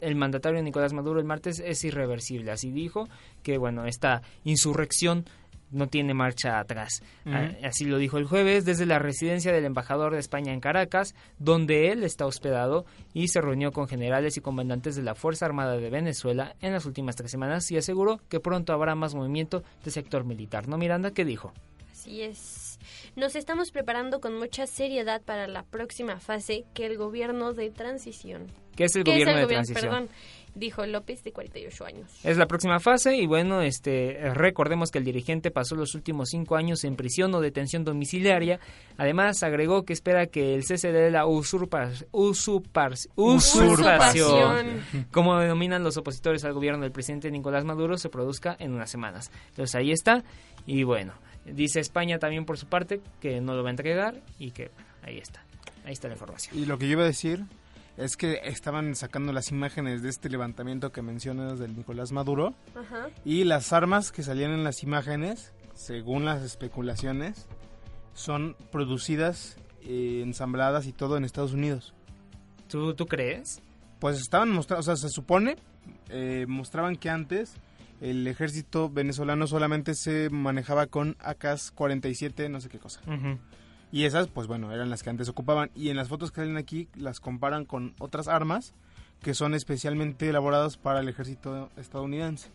el 0.00 0.16
mandatario 0.16 0.62
Nicolás 0.62 0.92
Maduro 0.92 1.20
el 1.20 1.26
martes 1.26 1.60
es 1.64 1.84
irreversible. 1.84 2.50
Así 2.50 2.70
dijo 2.70 3.08
que, 3.42 3.58
bueno, 3.58 3.84
esta 3.84 4.22
insurrección 4.44 5.26
no 5.72 5.88
tiene 5.88 6.14
marcha 6.14 6.58
atrás. 6.60 7.02
Ah, 7.26 7.50
Así 7.64 7.86
lo 7.86 7.98
dijo 7.98 8.18
el 8.18 8.26
jueves 8.26 8.64
desde 8.64 8.86
la 8.86 8.98
residencia 8.98 9.52
del 9.52 9.64
embajador 9.64 10.12
de 10.12 10.18
España 10.20 10.52
en 10.52 10.60
Caracas, 10.60 11.14
donde 11.38 11.90
él 11.90 12.04
está 12.04 12.26
hospedado 12.26 12.84
y 13.14 13.28
se 13.28 13.40
reunió 13.40 13.72
con 13.72 13.88
generales 13.88 14.36
y 14.36 14.40
comandantes 14.40 14.94
de 14.96 15.02
la 15.02 15.14
Fuerza 15.14 15.46
Armada 15.46 15.76
de 15.76 15.90
Venezuela 15.90 16.54
en 16.60 16.72
las 16.72 16.86
últimas 16.86 17.16
tres 17.16 17.30
semanas 17.30 17.70
y 17.70 17.78
aseguró 17.78 18.20
que 18.28 18.38
pronto 18.40 18.72
habrá 18.72 18.94
más 18.94 19.14
movimiento 19.14 19.64
del 19.82 19.92
sector 19.92 20.24
militar. 20.24 20.68
¿No, 20.68 20.76
Miranda? 20.76 21.10
¿Qué 21.12 21.24
dijo? 21.24 21.52
Así 22.02 22.22
es. 22.22 22.80
Nos 23.14 23.36
estamos 23.36 23.70
preparando 23.70 24.20
con 24.20 24.36
mucha 24.36 24.66
seriedad 24.66 25.22
para 25.22 25.46
la 25.46 25.62
próxima 25.62 26.18
fase 26.18 26.64
que 26.74 26.84
el 26.84 26.96
gobierno 26.96 27.52
de 27.52 27.70
transición. 27.70 28.48
¿Qué 28.74 28.84
es 28.84 28.96
el 28.96 29.04
¿Qué 29.04 29.12
es 29.12 29.14
gobierno 29.18 29.34
el 29.34 29.38
de 29.38 29.44
gobierno? 29.44 29.64
transición? 29.66 29.92
Perdón, 29.92 30.08
dijo 30.56 30.84
López 30.86 31.22
de 31.22 31.30
48 31.30 31.84
años. 31.84 32.10
Es 32.24 32.36
la 32.38 32.46
próxima 32.46 32.80
fase 32.80 33.14
y 33.14 33.26
bueno, 33.26 33.62
este, 33.62 34.18
recordemos 34.34 34.90
que 34.90 34.98
el 34.98 35.04
dirigente 35.04 35.52
pasó 35.52 35.76
los 35.76 35.94
últimos 35.94 36.30
cinco 36.30 36.56
años 36.56 36.82
en 36.82 36.96
prisión 36.96 37.32
o 37.36 37.40
detención 37.40 37.84
domiciliaria. 37.84 38.58
Además, 38.96 39.44
agregó 39.44 39.84
que 39.84 39.92
espera 39.92 40.26
que 40.26 40.56
el 40.56 40.64
cese 40.64 40.90
de 40.90 41.12
la 41.12 41.24
usurpación, 41.24 42.02
como 45.12 45.38
denominan 45.38 45.84
los 45.84 45.96
opositores 45.98 46.44
al 46.44 46.52
gobierno 46.52 46.82
del 46.82 46.90
presidente 46.90 47.30
Nicolás 47.30 47.64
Maduro, 47.64 47.96
se 47.96 48.08
produzca 48.08 48.56
en 48.58 48.72
unas 48.72 48.90
semanas. 48.90 49.30
Entonces 49.50 49.76
ahí 49.76 49.92
está. 49.92 50.24
Y 50.66 50.82
bueno, 50.84 51.12
dice 51.44 51.80
España 51.80 52.18
también 52.18 52.44
por 52.44 52.58
su 52.58 52.66
parte 52.66 53.00
que 53.20 53.40
no 53.40 53.54
lo 53.54 53.62
va 53.62 53.70
a 53.70 53.72
entregar 53.72 54.20
y 54.38 54.50
que 54.50 54.70
ahí 55.02 55.18
está. 55.18 55.44
Ahí 55.84 55.92
está 55.92 56.08
la 56.08 56.14
información. 56.14 56.56
Y 56.56 56.66
lo 56.66 56.78
que 56.78 56.86
yo 56.86 56.92
iba 56.92 57.02
a 57.02 57.06
decir 57.06 57.44
es 57.96 58.16
que 58.16 58.40
estaban 58.44 58.94
sacando 58.94 59.32
las 59.32 59.50
imágenes 59.50 60.02
de 60.02 60.08
este 60.08 60.30
levantamiento 60.30 60.92
que 60.92 61.02
mencionas 61.02 61.58
del 61.58 61.76
Nicolás 61.76 62.12
Maduro 62.12 62.54
Ajá. 62.74 63.10
y 63.24 63.44
las 63.44 63.72
armas 63.72 64.12
que 64.12 64.22
salían 64.22 64.52
en 64.52 64.64
las 64.64 64.82
imágenes, 64.82 65.52
según 65.74 66.24
las 66.24 66.42
especulaciones, 66.42 67.46
son 68.14 68.56
producidas, 68.70 69.56
eh, 69.82 70.20
ensambladas 70.22 70.86
y 70.86 70.92
todo 70.92 71.16
en 71.16 71.24
Estados 71.24 71.52
Unidos. 71.52 71.92
¿Tú, 72.68 72.94
tú 72.94 73.06
crees? 73.06 73.60
Pues 73.98 74.18
estaban 74.18 74.50
mostrando, 74.50 74.80
o 74.80 74.82
sea, 74.82 74.96
se 74.96 75.08
supone, 75.08 75.56
eh, 76.08 76.46
mostraban 76.48 76.96
que 76.96 77.10
antes 77.10 77.54
el 78.02 78.26
ejército 78.26 78.90
venezolano 78.90 79.46
solamente 79.46 79.94
se 79.94 80.28
manejaba 80.28 80.88
con 80.88 81.16
AK-47, 81.18 82.50
no 82.50 82.60
sé 82.60 82.68
qué 82.68 82.80
cosa. 82.80 83.00
Y 83.92 84.04
esas, 84.04 84.26
pues 84.26 84.48
bueno, 84.48 84.72
eran 84.72 84.90
las 84.90 85.04
que 85.04 85.10
antes 85.10 85.28
ocupaban. 85.28 85.70
Y 85.76 85.90
en 85.90 85.96
las 85.96 86.08
fotos 86.08 86.32
que 86.32 86.40
salen 86.40 86.56
aquí 86.56 86.88
las 86.96 87.20
comparan 87.20 87.64
con 87.64 87.94
otras 88.00 88.26
armas 88.26 88.74
que 89.22 89.34
son 89.34 89.54
especialmente 89.54 90.28
elaboradas 90.28 90.76
para 90.76 90.98
el 90.98 91.08
ejército 91.08 91.70
estadounidense. 91.76 92.50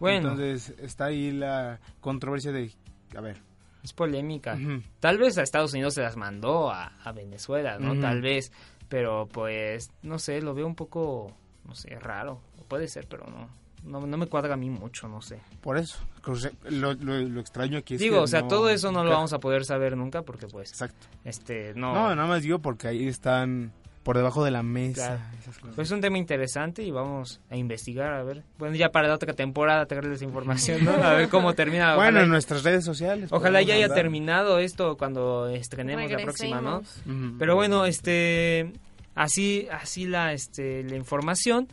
Bueno, 0.00 0.30
Entonces 0.30 0.74
está 0.78 1.06
ahí 1.06 1.30
la 1.30 1.78
controversia 2.00 2.52
de, 2.52 2.72
a 3.14 3.20
ver, 3.20 3.42
es 3.82 3.92
polémica. 3.92 4.58
Tal 5.00 5.18
vez 5.18 5.36
a 5.36 5.42
Estados 5.42 5.74
Unidos 5.74 5.92
se 5.92 6.02
las 6.02 6.16
mandó 6.16 6.70
a, 6.70 6.92
a 7.04 7.12
Venezuela, 7.12 7.78
¿no? 7.78 8.00
Tal 8.00 8.22
vez. 8.22 8.50
Pero 8.88 9.28
pues, 9.30 9.90
no 10.02 10.18
sé, 10.18 10.40
lo 10.40 10.54
veo 10.54 10.66
un 10.66 10.74
poco, 10.74 11.36
no 11.66 11.74
sé, 11.74 11.98
raro. 11.98 12.40
Puede 12.68 12.88
ser, 12.88 13.06
pero 13.08 13.26
no. 13.26 13.65
No, 13.86 14.06
no 14.06 14.16
me 14.16 14.26
cuadra 14.26 14.54
a 14.54 14.56
mí 14.56 14.68
mucho, 14.70 15.08
no 15.08 15.22
sé. 15.22 15.40
por 15.60 15.78
eso. 15.78 15.98
Lo, 16.70 16.92
lo- 16.94 17.20
lo 17.20 17.40
extraño 17.40 17.78
aquí 17.78 17.94
es 17.94 18.00
Digo, 18.00 18.16
que 18.16 18.22
o 18.22 18.26
sea, 18.26 18.42
no 18.42 18.48
todo 18.48 18.68
eso 18.68 18.90
no 18.90 19.04
lo 19.04 19.10
vamos 19.10 19.32
a 19.32 19.38
poder 19.38 19.64
saber 19.64 19.96
nunca 19.96 20.22
porque 20.22 20.46
pues, 20.48 20.70
Exacto. 20.70 21.06
este, 21.24 21.72
no. 21.76 21.94
No, 21.94 22.14
nada 22.16 22.26
más 22.28 22.42
digo 22.42 22.58
porque 22.58 22.88
ahí 22.88 23.06
están 23.06 23.72
por 24.02 24.16
debajo 24.16 24.44
de 24.44 24.50
la 24.52 24.62
mesa. 24.62 25.18
Claro. 25.54 25.72
Pues 25.74 25.88
es 25.88 25.92
un 25.92 26.00
tema 26.00 26.16
interesante 26.18 26.82
y 26.82 26.90
vamos 26.92 27.40
a 27.50 27.56
investigar, 27.56 28.12
a 28.12 28.22
ver. 28.22 28.42
Bueno, 28.58 28.74
ya 28.76 28.90
para 28.90 29.08
la 29.08 29.14
otra 29.14 29.32
temporada 29.34 29.86
traerles 29.86 30.22
información, 30.22 30.84
¿no? 30.84 30.92
A 30.92 31.14
ver 31.14 31.28
cómo 31.28 31.54
termina. 31.54 31.94
bueno, 31.96 32.20
en 32.20 32.28
nuestras 32.28 32.62
redes 32.64 32.84
sociales. 32.84 33.28
ojalá 33.32 33.62
ya 33.62 33.74
haya 33.74 33.84
andar. 33.86 33.98
terminado 33.98 34.58
esto 34.60 34.96
cuando 34.96 35.48
estrenemos 35.48 36.10
la 36.10 36.18
próxima, 36.18 36.60
¿no? 36.60 36.82
Pero 37.38 37.54
bueno, 37.56 37.84
este 37.84 38.72
así 39.16 39.66
así 39.72 40.06
la 40.06 40.32
este 40.32 40.82
la 40.84 40.94
información 40.96 41.66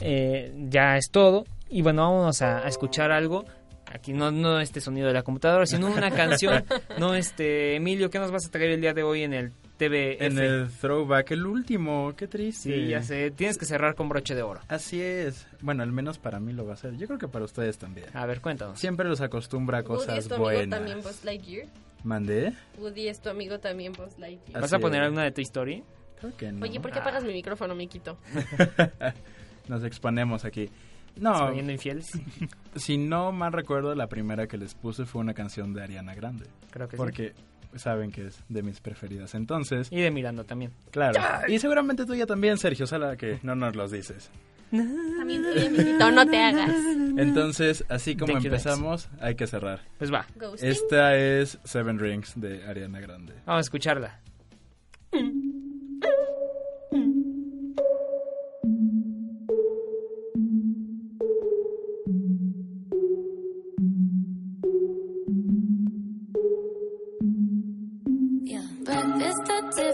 eh, 0.00 0.54
ya 0.70 0.96
es 0.96 1.10
todo 1.10 1.44
y 1.68 1.82
bueno 1.82 2.02
vamos 2.02 2.42
a, 2.42 2.58
a 2.64 2.68
escuchar 2.68 3.10
algo 3.12 3.44
aquí 3.92 4.12
no 4.12 4.30
no 4.30 4.60
este 4.60 4.80
sonido 4.80 5.08
de 5.08 5.14
la 5.14 5.22
computadora 5.22 5.66
sino 5.66 5.86
una 5.88 6.10
canción 6.14 6.64
no 6.98 7.14
este 7.14 7.76
Emilio 7.76 8.10
qué 8.10 8.18
nos 8.18 8.30
vas 8.30 8.46
a 8.46 8.50
traer 8.50 8.70
el 8.70 8.80
día 8.80 8.94
de 8.94 9.02
hoy 9.02 9.22
en 9.22 9.32
el 9.34 9.52
TVF 9.76 10.20
En 10.22 10.38
el 10.38 10.68
throwback, 10.70 11.32
el 11.32 11.46
último, 11.46 12.14
qué 12.16 12.28
triste. 12.28 12.62
sí 12.84 12.88
ya 12.88 13.02
sé 13.02 13.32
tienes 13.32 13.58
que 13.58 13.66
cerrar 13.66 13.96
con 13.96 14.08
broche 14.08 14.34
de 14.36 14.42
oro 14.42 14.60
Así 14.68 15.00
es. 15.02 15.48
Bueno, 15.62 15.82
al 15.82 15.90
menos 15.90 16.18
para 16.18 16.38
mí 16.38 16.52
lo 16.52 16.64
va 16.64 16.74
a 16.74 16.76
ser. 16.76 16.96
Yo 16.96 17.08
creo 17.08 17.18
que 17.18 17.26
para 17.26 17.44
ustedes 17.44 17.76
también. 17.78 18.06
a 18.14 18.24
ver 18.24 18.40
cuéntanos 18.40 18.78
Siempre 18.78 19.08
los 19.08 19.20
acostumbra 19.20 19.78
a 19.78 19.82
Woody 19.82 19.94
es 20.02 20.06
cosas 20.06 20.28
tu 20.28 20.34
amigo 20.34 20.44
buenas. 20.50 20.78
también 20.78 21.02
Buzz 21.02 21.24
Lightyear. 21.24 21.66
¿Mandé? 22.04 22.52
Woody 22.78 23.08
es 23.08 23.18
tu 23.20 23.30
amigo 23.30 23.58
también 23.58 23.92
Buzz 23.94 24.16
Lightyear. 24.18 24.60
vas 24.60 24.64
Así 24.72 24.76
a 24.76 24.78
poner 24.78 25.00
es. 25.02 25.06
alguna 25.06 25.24
de 25.24 25.32
tu 25.32 25.40
historia 25.40 25.82
Creo 26.20 26.36
que 26.36 26.52
no. 26.52 26.62
Oye, 26.64 26.78
¿por 26.78 26.92
qué 26.92 27.00
apagas 27.00 27.24
mi 27.24 27.32
micrófono, 27.32 27.74
Miquito? 27.74 28.16
Nos 29.68 29.82
exponemos 29.84 30.44
aquí. 30.44 30.70
No, 31.16 31.52
viendo 31.52 31.72
infieles 31.72 32.10
si 32.76 32.98
no 32.98 33.30
mal 33.32 33.52
recuerdo, 33.52 33.94
la 33.94 34.08
primera 34.08 34.46
que 34.46 34.58
les 34.58 34.74
puse 34.74 35.04
fue 35.04 35.20
una 35.20 35.34
canción 35.34 35.72
de 35.72 35.82
Ariana 35.82 36.14
Grande. 36.14 36.46
creo 36.70 36.88
que 36.88 36.96
sí 36.96 36.98
Porque 36.98 37.32
saben 37.76 38.10
que 38.12 38.26
es 38.28 38.40
de 38.48 38.62
mis 38.62 38.80
preferidas. 38.80 39.34
Entonces, 39.34 39.88
y 39.90 40.00
de 40.00 40.10
Miranda 40.10 40.44
también 40.44 40.72
claro. 40.90 41.20
Y 41.48 41.58
seguramente 41.58 42.04
tuya 42.06 42.26
también, 42.26 42.56
Sergio, 42.58 42.86
sala 42.86 43.16
que 43.16 43.38
no 43.42 43.54
nos 43.54 43.74
los 43.76 43.90
dices. 43.90 44.30
También 44.70 45.42
tuya, 45.42 45.70
Miquito, 45.70 46.10
no 46.10 46.26
te 46.26 46.42
hagas. 46.42 46.70
Entonces, 47.16 47.84
así 47.88 48.16
como 48.16 48.32
Thank 48.32 48.44
you, 48.44 48.50
guys. 48.50 48.64
empezamos, 48.66 49.08
hay 49.20 49.34
que 49.36 49.46
cerrar. 49.46 49.80
pues 49.98 50.12
va 50.12 50.26
Ghosting. 50.36 50.68
Esta 50.68 51.16
es 51.16 51.58
Seven 51.64 51.98
Rings 51.98 52.32
de 52.40 52.64
Ariana 52.66 53.00
Grande. 53.00 53.34
vamos 53.46 53.58
a 53.58 53.60
escucharla 53.60 54.20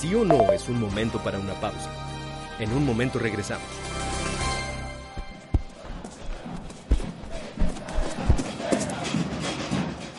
Sí 0.00 0.14
o 0.14 0.24
no 0.24 0.50
es 0.50 0.66
un 0.70 0.80
momento 0.80 1.18
para 1.18 1.38
una 1.38 1.52
pausa. 1.60 1.90
En 2.58 2.72
un 2.72 2.86
momento 2.86 3.18
regresamos. 3.18 3.68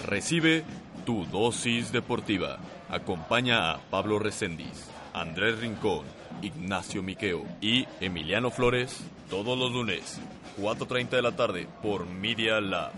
Recibe 0.05 0.63
tu 1.03 1.25
dosis 1.25 1.91
deportiva. 1.91 2.59
Acompaña 2.89 3.71
a 3.71 3.79
Pablo 3.79 4.19
Recendis, 4.19 4.87
Andrés 5.13 5.57
Rincón, 5.57 6.05
Ignacio 6.43 7.01
Miqueo 7.01 7.43
y 7.59 7.87
Emiliano 8.01 8.51
Flores 8.51 9.03
todos 9.31 9.57
los 9.57 9.71
lunes, 9.71 10.21
4.30 10.59 11.09
de 11.09 11.21
la 11.23 11.31
tarde 11.31 11.67
por 11.81 12.05
Media 12.05 12.61
Lab. 12.61 12.91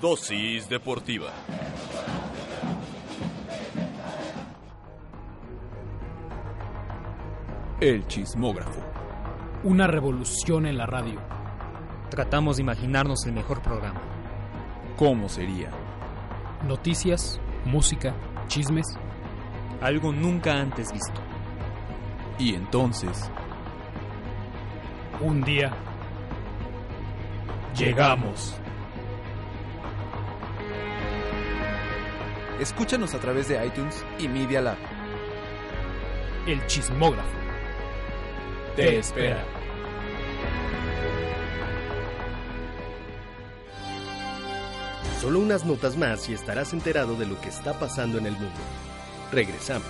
Dosis 0.00 0.70
deportiva. 0.70 1.34
El 7.80 8.08
chismógrafo. 8.08 8.80
Una 9.62 9.86
revolución 9.86 10.66
en 10.66 10.76
la 10.76 10.86
radio. 10.86 11.20
Tratamos 12.10 12.56
de 12.56 12.64
imaginarnos 12.64 13.24
el 13.24 13.32
mejor 13.32 13.62
programa. 13.62 14.00
¿Cómo 14.96 15.28
sería? 15.28 15.70
Noticias, 16.66 17.40
música, 17.64 18.16
chismes. 18.48 18.84
Algo 19.80 20.10
nunca 20.10 20.54
antes 20.54 20.92
visto. 20.92 21.20
Y 22.36 22.56
entonces... 22.56 23.30
Un 25.20 25.42
día... 25.42 25.70
Llegamos. 27.76 28.60
Escúchanos 32.58 33.14
a 33.14 33.20
través 33.20 33.46
de 33.46 33.64
iTunes 33.64 34.04
y 34.18 34.26
Media 34.26 34.62
Lab. 34.62 34.78
El 36.44 36.66
chismógrafo. 36.66 37.37
Te 38.78 38.98
espera. 38.98 39.42
Solo 45.20 45.40
unas 45.40 45.64
notas 45.64 45.96
más 45.96 46.28
y 46.28 46.34
estarás 46.34 46.72
enterado 46.72 47.16
de 47.16 47.26
lo 47.26 47.40
que 47.40 47.48
está 47.48 47.72
pasando 47.78 48.18
en 48.18 48.26
el 48.26 48.32
mundo. 48.34 48.50
Regresamos. 49.32 49.88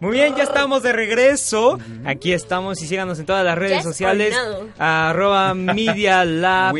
Muy 0.00 0.12
bien, 0.12 0.36
ya 0.36 0.44
estamos 0.44 0.84
de 0.84 0.92
regreso. 0.92 1.76
Aquí 2.04 2.32
estamos 2.32 2.80
y 2.80 2.86
síganos 2.86 3.18
en 3.18 3.26
todas 3.26 3.44
las 3.44 3.58
redes 3.58 3.82
sociales. 3.82 4.32
spoileado. 4.32 4.68
Arroba 4.78 5.54
Media 5.54 6.24
Lab. 6.24 6.76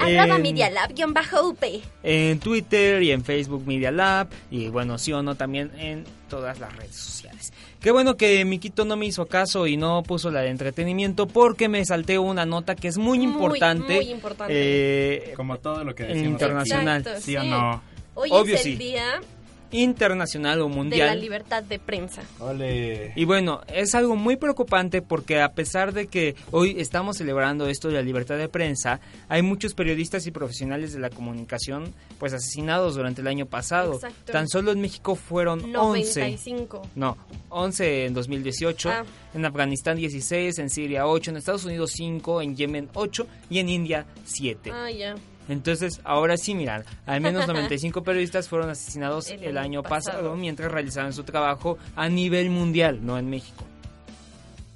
Arroba 0.00 0.36
en- 0.36 0.42
Media 0.42 0.68
Lab, 0.68 0.92
guion 0.92 1.14
bajo 1.14 1.50
UP. 1.50 1.62
en 2.02 2.40
Twitter 2.40 3.00
y 3.04 3.12
en 3.12 3.22
Facebook 3.22 3.62
Media 3.64 3.92
Lab 3.92 4.26
y 4.50 4.68
bueno, 4.70 4.98
sí 4.98 5.12
o 5.12 5.22
no 5.22 5.36
también 5.36 5.70
en 5.78 6.04
todas 6.28 6.58
las 6.60 6.74
redes 6.76 6.94
sociales. 6.96 7.52
Qué 7.80 7.90
bueno 7.90 8.16
que 8.16 8.44
Miquito 8.44 8.84
no 8.84 8.96
me 8.96 9.06
hizo 9.06 9.26
caso 9.26 9.66
y 9.66 9.76
no 9.76 10.02
puso 10.02 10.30
la 10.30 10.40
de 10.42 10.50
entretenimiento 10.50 11.26
porque 11.26 11.68
me 11.68 11.84
salté 11.84 12.18
una 12.18 12.44
nota 12.46 12.74
que 12.74 12.88
es 12.88 12.98
muy 12.98 13.18
Muy, 13.18 13.26
importante. 13.26 13.96
muy 13.96 14.10
importante. 14.10 14.52
eh, 14.54 15.32
Como 15.36 15.58
todo 15.58 15.84
lo 15.84 15.94
que 15.94 16.04
en 16.04 16.08
decimos. 16.10 16.32
internacional. 16.32 17.00
Exacto, 17.00 17.20
¿Sí 17.22 17.36
o 17.36 17.40
sí. 17.42 17.48
no? 17.48 17.82
Hoy 18.14 18.28
Obvio 18.32 18.54
es 18.56 18.66
el 18.66 18.72
sí. 18.72 18.76
día 18.78 19.20
internacional 19.70 20.60
o 20.60 20.64
de 20.64 20.70
la 20.70 20.76
mundial. 20.76 21.20
libertad 21.20 21.62
de 21.62 21.78
prensa. 21.78 22.22
Ole. 22.40 23.12
Y 23.16 23.24
bueno, 23.24 23.60
es 23.68 23.94
algo 23.94 24.16
muy 24.16 24.36
preocupante 24.36 25.02
porque 25.02 25.40
a 25.40 25.52
pesar 25.52 25.92
de 25.92 26.06
que 26.06 26.34
hoy 26.50 26.76
estamos 26.78 27.16
celebrando 27.18 27.66
esto 27.68 27.88
de 27.88 27.94
la 27.94 28.02
libertad 28.02 28.36
de 28.38 28.48
prensa, 28.48 29.00
hay 29.28 29.42
muchos 29.42 29.74
periodistas 29.74 30.26
y 30.26 30.30
profesionales 30.30 30.92
de 30.92 31.00
la 31.00 31.10
comunicación 31.10 31.92
pues 32.18 32.32
asesinados 32.32 32.94
durante 32.96 33.20
el 33.20 33.26
año 33.28 33.46
pasado. 33.46 33.94
Exacto. 33.94 34.32
Tan 34.32 34.48
solo 34.48 34.72
en 34.72 34.80
México 34.80 35.14
fueron 35.14 35.60
11. 35.60 36.20
95. 36.20 36.82
No, 36.94 37.16
11 37.50 38.06
en 38.06 38.14
2018, 38.14 38.90
Ah. 38.90 39.04
en 39.34 39.44
Afganistán 39.44 39.96
16, 39.96 40.58
en 40.58 40.70
Siria 40.70 41.06
8, 41.06 41.30
en 41.30 41.36
Estados 41.36 41.64
Unidos 41.64 41.92
5, 41.94 42.42
en 42.42 42.56
Yemen 42.56 42.88
8 42.94 43.26
y 43.50 43.58
en 43.58 43.68
India 43.68 44.06
7. 44.24 44.70
Ah, 44.72 44.90
ya. 44.90 45.14
Entonces, 45.48 46.00
ahora 46.04 46.36
sí, 46.36 46.54
miran, 46.54 46.84
al 47.06 47.20
menos 47.20 47.46
95 47.48 48.02
periodistas 48.02 48.48
fueron 48.48 48.70
asesinados 48.70 49.30
El 49.30 49.44
el, 49.44 49.58
año 49.58 49.82
pasado, 49.82 50.18
pasado. 50.18 50.36
mientras 50.36 50.70
realizaban 50.70 51.12
su 51.12 51.24
trabajo 51.24 51.78
a 51.96 52.08
nivel 52.08 52.50
mundial, 52.50 53.04
no 53.04 53.18
en 53.18 53.30
México. 53.30 53.64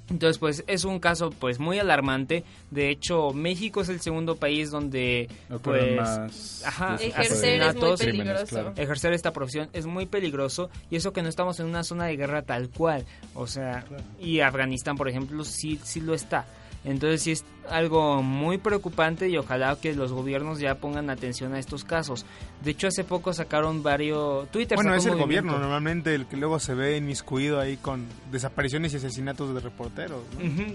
Entonces, 0.09 0.37
pues 0.37 0.63
es 0.67 0.83
un 0.83 0.99
caso 0.99 1.31
pues 1.31 1.59
muy 1.59 1.79
alarmante. 1.79 2.43
De 2.71 2.89
hecho, 2.89 3.31
México 3.31 3.81
es 3.81 3.89
el 3.89 4.01
segundo 4.01 4.35
país 4.35 4.69
donde 4.69 5.29
pues 5.61 5.95
más 5.95 6.63
ajá, 6.65 6.97
de 6.97 7.07
Ejercer 7.07 7.61
es 7.61 7.75
muy 7.75 7.97
peligroso. 7.97 8.45
claro. 8.47 8.73
ejercer 8.75 9.13
esta 9.13 9.31
profesión 9.31 9.69
es 9.73 9.85
muy 9.85 10.05
peligroso 10.05 10.69
y 10.91 10.97
eso 10.97 11.13
que 11.13 11.23
no 11.23 11.29
estamos 11.29 11.59
en 11.61 11.67
una 11.67 11.83
zona 11.83 12.05
de 12.05 12.17
guerra 12.17 12.41
tal 12.41 12.69
cual, 12.69 13.05
o 13.33 13.47
sea, 13.47 13.85
y 14.19 14.41
Afganistán, 14.41 14.97
por 14.97 15.07
ejemplo, 15.07 15.43
sí 15.45 15.79
sí 15.83 16.01
lo 16.01 16.13
está. 16.13 16.45
Entonces 16.85 17.21
sí 17.21 17.31
es 17.31 17.45
algo 17.69 18.21
muy 18.21 18.57
preocupante 18.57 19.29
y 19.29 19.37
ojalá 19.37 19.77
que 19.79 19.93
los 19.93 20.11
gobiernos 20.11 20.59
ya 20.59 20.75
pongan 20.75 21.09
atención 21.09 21.53
a 21.53 21.59
estos 21.59 21.85
casos. 21.85 22.25
De 22.61 22.71
hecho, 22.71 22.87
hace 22.87 23.03
poco 23.03 23.33
sacaron 23.33 23.83
varios 23.83 24.49
Twitter 24.51 24.75
Bueno, 24.75 24.93
es 24.93 25.05
el 25.05 25.15
gobierno 25.15 25.57
normalmente 25.57 26.13
el 26.13 26.25
que 26.25 26.35
luego 26.35 26.59
se 26.59 26.73
ve 26.73 26.97
inmiscuido 26.97 27.59
ahí 27.59 27.77
con 27.77 28.05
desapariciones 28.31 28.93
y 28.93 28.97
asesinatos 28.97 29.53
de 29.53 29.61
reporteros. 29.61 30.23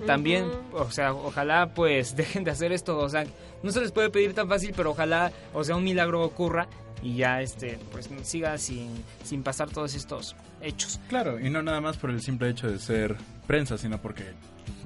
También, 0.07 0.47
o 0.73 0.91
sea, 0.91 1.13
ojalá 1.13 1.75
pues 1.75 2.17
dejen 2.17 2.45
de 2.45 2.53
hacer 2.53 2.73
esto, 2.73 2.99
o 2.99 3.09
sea, 3.09 3.25
no 3.63 3.71
se 3.71 3.81
les 3.81 3.93
puede 3.93 4.11
pedir 4.11 4.35
tan 4.35 4.49
fácil, 4.49 4.73
pero 4.75 4.93
ojalá, 4.93 5.31
o 5.53 5.65
sea, 5.65 5.77
un 5.77 5.85
milagro 5.85 6.23
ocurra 6.23 6.69
y 7.03 7.17
ya 7.17 7.41
este 7.43 7.79
pues 7.93 8.11
siga 8.23 8.59
sin 8.59 8.89
sin 9.23 9.43
pasar 9.43 9.71
todos 9.71 9.95
estos 9.95 10.35
hechos. 10.61 11.01
Claro, 11.09 11.39
y 11.39 11.51
no 11.51 11.63
nada 11.63 11.81
más 11.81 11.97
por 11.97 12.11
el 12.11 12.23
simple 12.23 12.49
hecho 12.49 12.69
de 12.69 12.79
ser 12.79 13.17
prensa, 13.47 13.79
sino 13.79 13.99
porque 13.99 14.25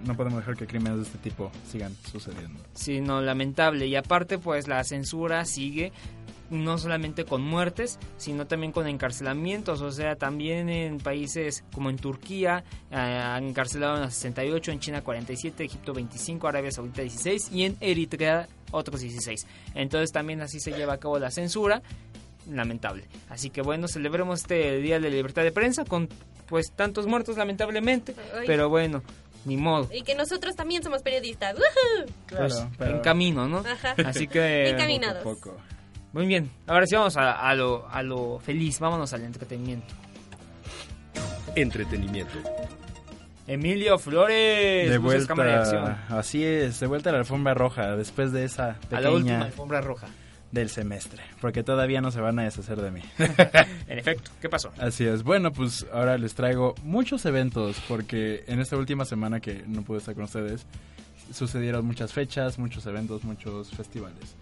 no 0.04 0.16
podemos 0.16 0.40
dejar 0.40 0.56
que 0.56 0.66
crímenes 0.66 0.98
de 0.98 1.04
este 1.04 1.18
tipo 1.18 1.50
sigan 1.70 1.94
sucediendo. 2.10 2.60
sino 2.74 3.20
lamentable. 3.20 3.86
Y 3.86 3.96
aparte, 3.96 4.38
pues 4.38 4.68
la 4.68 4.82
censura 4.84 5.44
sigue 5.44 5.92
no 6.52 6.76
solamente 6.76 7.24
con 7.24 7.42
muertes, 7.42 7.98
sino 8.18 8.46
también 8.46 8.72
con 8.72 8.86
encarcelamientos. 8.86 9.80
O 9.80 9.90
sea, 9.90 10.16
también 10.16 10.68
en 10.68 10.98
países 10.98 11.64
como 11.72 11.90
en 11.90 11.96
Turquía, 11.96 12.62
eh, 12.90 12.96
han 12.96 13.44
encarcelado 13.44 14.02
a 14.02 14.10
68, 14.10 14.70
en 14.70 14.80
China 14.80 15.02
47, 15.02 15.64
Egipto 15.64 15.94
25, 15.94 16.46
Arabia 16.46 16.70
Saudita 16.70 17.02
16 17.02 17.50
y 17.52 17.64
en 17.64 17.76
Eritrea 17.80 18.48
otros 18.70 19.00
16. 19.00 19.46
Entonces 19.74 20.12
también 20.12 20.42
así 20.42 20.60
se 20.60 20.72
lleva 20.72 20.94
a 20.94 20.98
cabo 20.98 21.18
la 21.18 21.30
censura. 21.30 21.82
Lamentable. 22.50 23.04
Así 23.28 23.50
que 23.50 23.62
bueno, 23.62 23.88
celebremos 23.88 24.40
este 24.40 24.78
Día 24.78 24.98
de 25.00 25.10
Libertad 25.10 25.42
de 25.42 25.52
Prensa 25.52 25.84
con 25.84 26.08
pues 26.48 26.72
tantos 26.72 27.06
muertos 27.06 27.36
lamentablemente. 27.36 28.14
Ay. 28.34 28.44
Pero 28.46 28.68
bueno, 28.68 29.02
ni 29.44 29.56
modo. 29.56 29.88
Y 29.92 30.02
que 30.02 30.14
nosotros 30.14 30.54
también 30.56 30.82
somos 30.82 31.02
periodistas. 31.02 31.54
¡Woohoo! 31.56 32.06
Pues, 32.28 32.66
pero- 32.78 32.96
en 32.96 33.00
camino, 33.00 33.48
¿no? 33.48 33.58
Ajá. 33.58 33.94
Así 34.06 34.26
que... 34.28 34.70
Encaminados. 34.70 35.22
Poco 35.22 35.50
a 35.50 35.52
poco. 35.54 35.62
Muy 36.12 36.26
bien, 36.26 36.50
ahora 36.66 36.86
sí 36.86 36.94
vamos 36.94 37.16
a, 37.16 37.32
a 37.32 37.54
lo, 37.54 37.88
a 37.88 38.02
lo 38.02 38.38
feliz, 38.40 38.78
vámonos 38.80 39.12
al 39.14 39.22
entretenimiento. 39.24 39.94
Entretenimiento. 41.54 42.38
Emilio 43.46 43.98
Flores, 43.98 44.88
De 44.90 44.96
luces, 44.98 45.26
cámara 45.26 45.50
y 45.50 45.54
acción. 45.54 45.82
vuelta, 45.82 46.18
así 46.18 46.44
es, 46.44 46.80
de 46.80 46.86
vuelta 46.86 47.10
a 47.10 47.12
la 47.14 47.18
alfombra 47.20 47.54
roja, 47.54 47.96
después 47.96 48.30
de 48.32 48.44
esa 48.44 48.76
A 48.90 49.00
la 49.00 49.10
última 49.10 49.42
alfombra 49.42 49.80
roja. 49.80 50.06
Del 50.52 50.68
semestre, 50.68 51.22
porque 51.40 51.62
todavía 51.64 52.00
no 52.00 52.10
se 52.10 52.20
van 52.20 52.38
a 52.38 52.44
deshacer 52.44 52.80
de 52.80 52.90
mí. 52.90 53.02
en 53.18 53.98
efecto, 53.98 54.30
¿qué 54.40 54.48
pasó? 54.48 54.70
Así 54.78 55.04
es. 55.04 55.22
Bueno, 55.22 55.52
pues 55.52 55.86
ahora 55.92 56.18
les 56.18 56.34
traigo 56.34 56.74
muchos 56.84 57.24
eventos, 57.24 57.80
porque 57.88 58.44
en 58.46 58.60
esta 58.60 58.76
última 58.76 59.04
semana 59.04 59.40
que 59.40 59.64
no 59.66 59.82
pude 59.82 59.98
estar 59.98 60.14
con 60.14 60.24
ustedes, 60.24 60.66
sucedieron 61.32 61.86
muchas 61.86 62.12
fechas, 62.12 62.58
muchos 62.58 62.86
eventos, 62.86 63.24
muchos 63.24 63.70
festivales. 63.70 64.36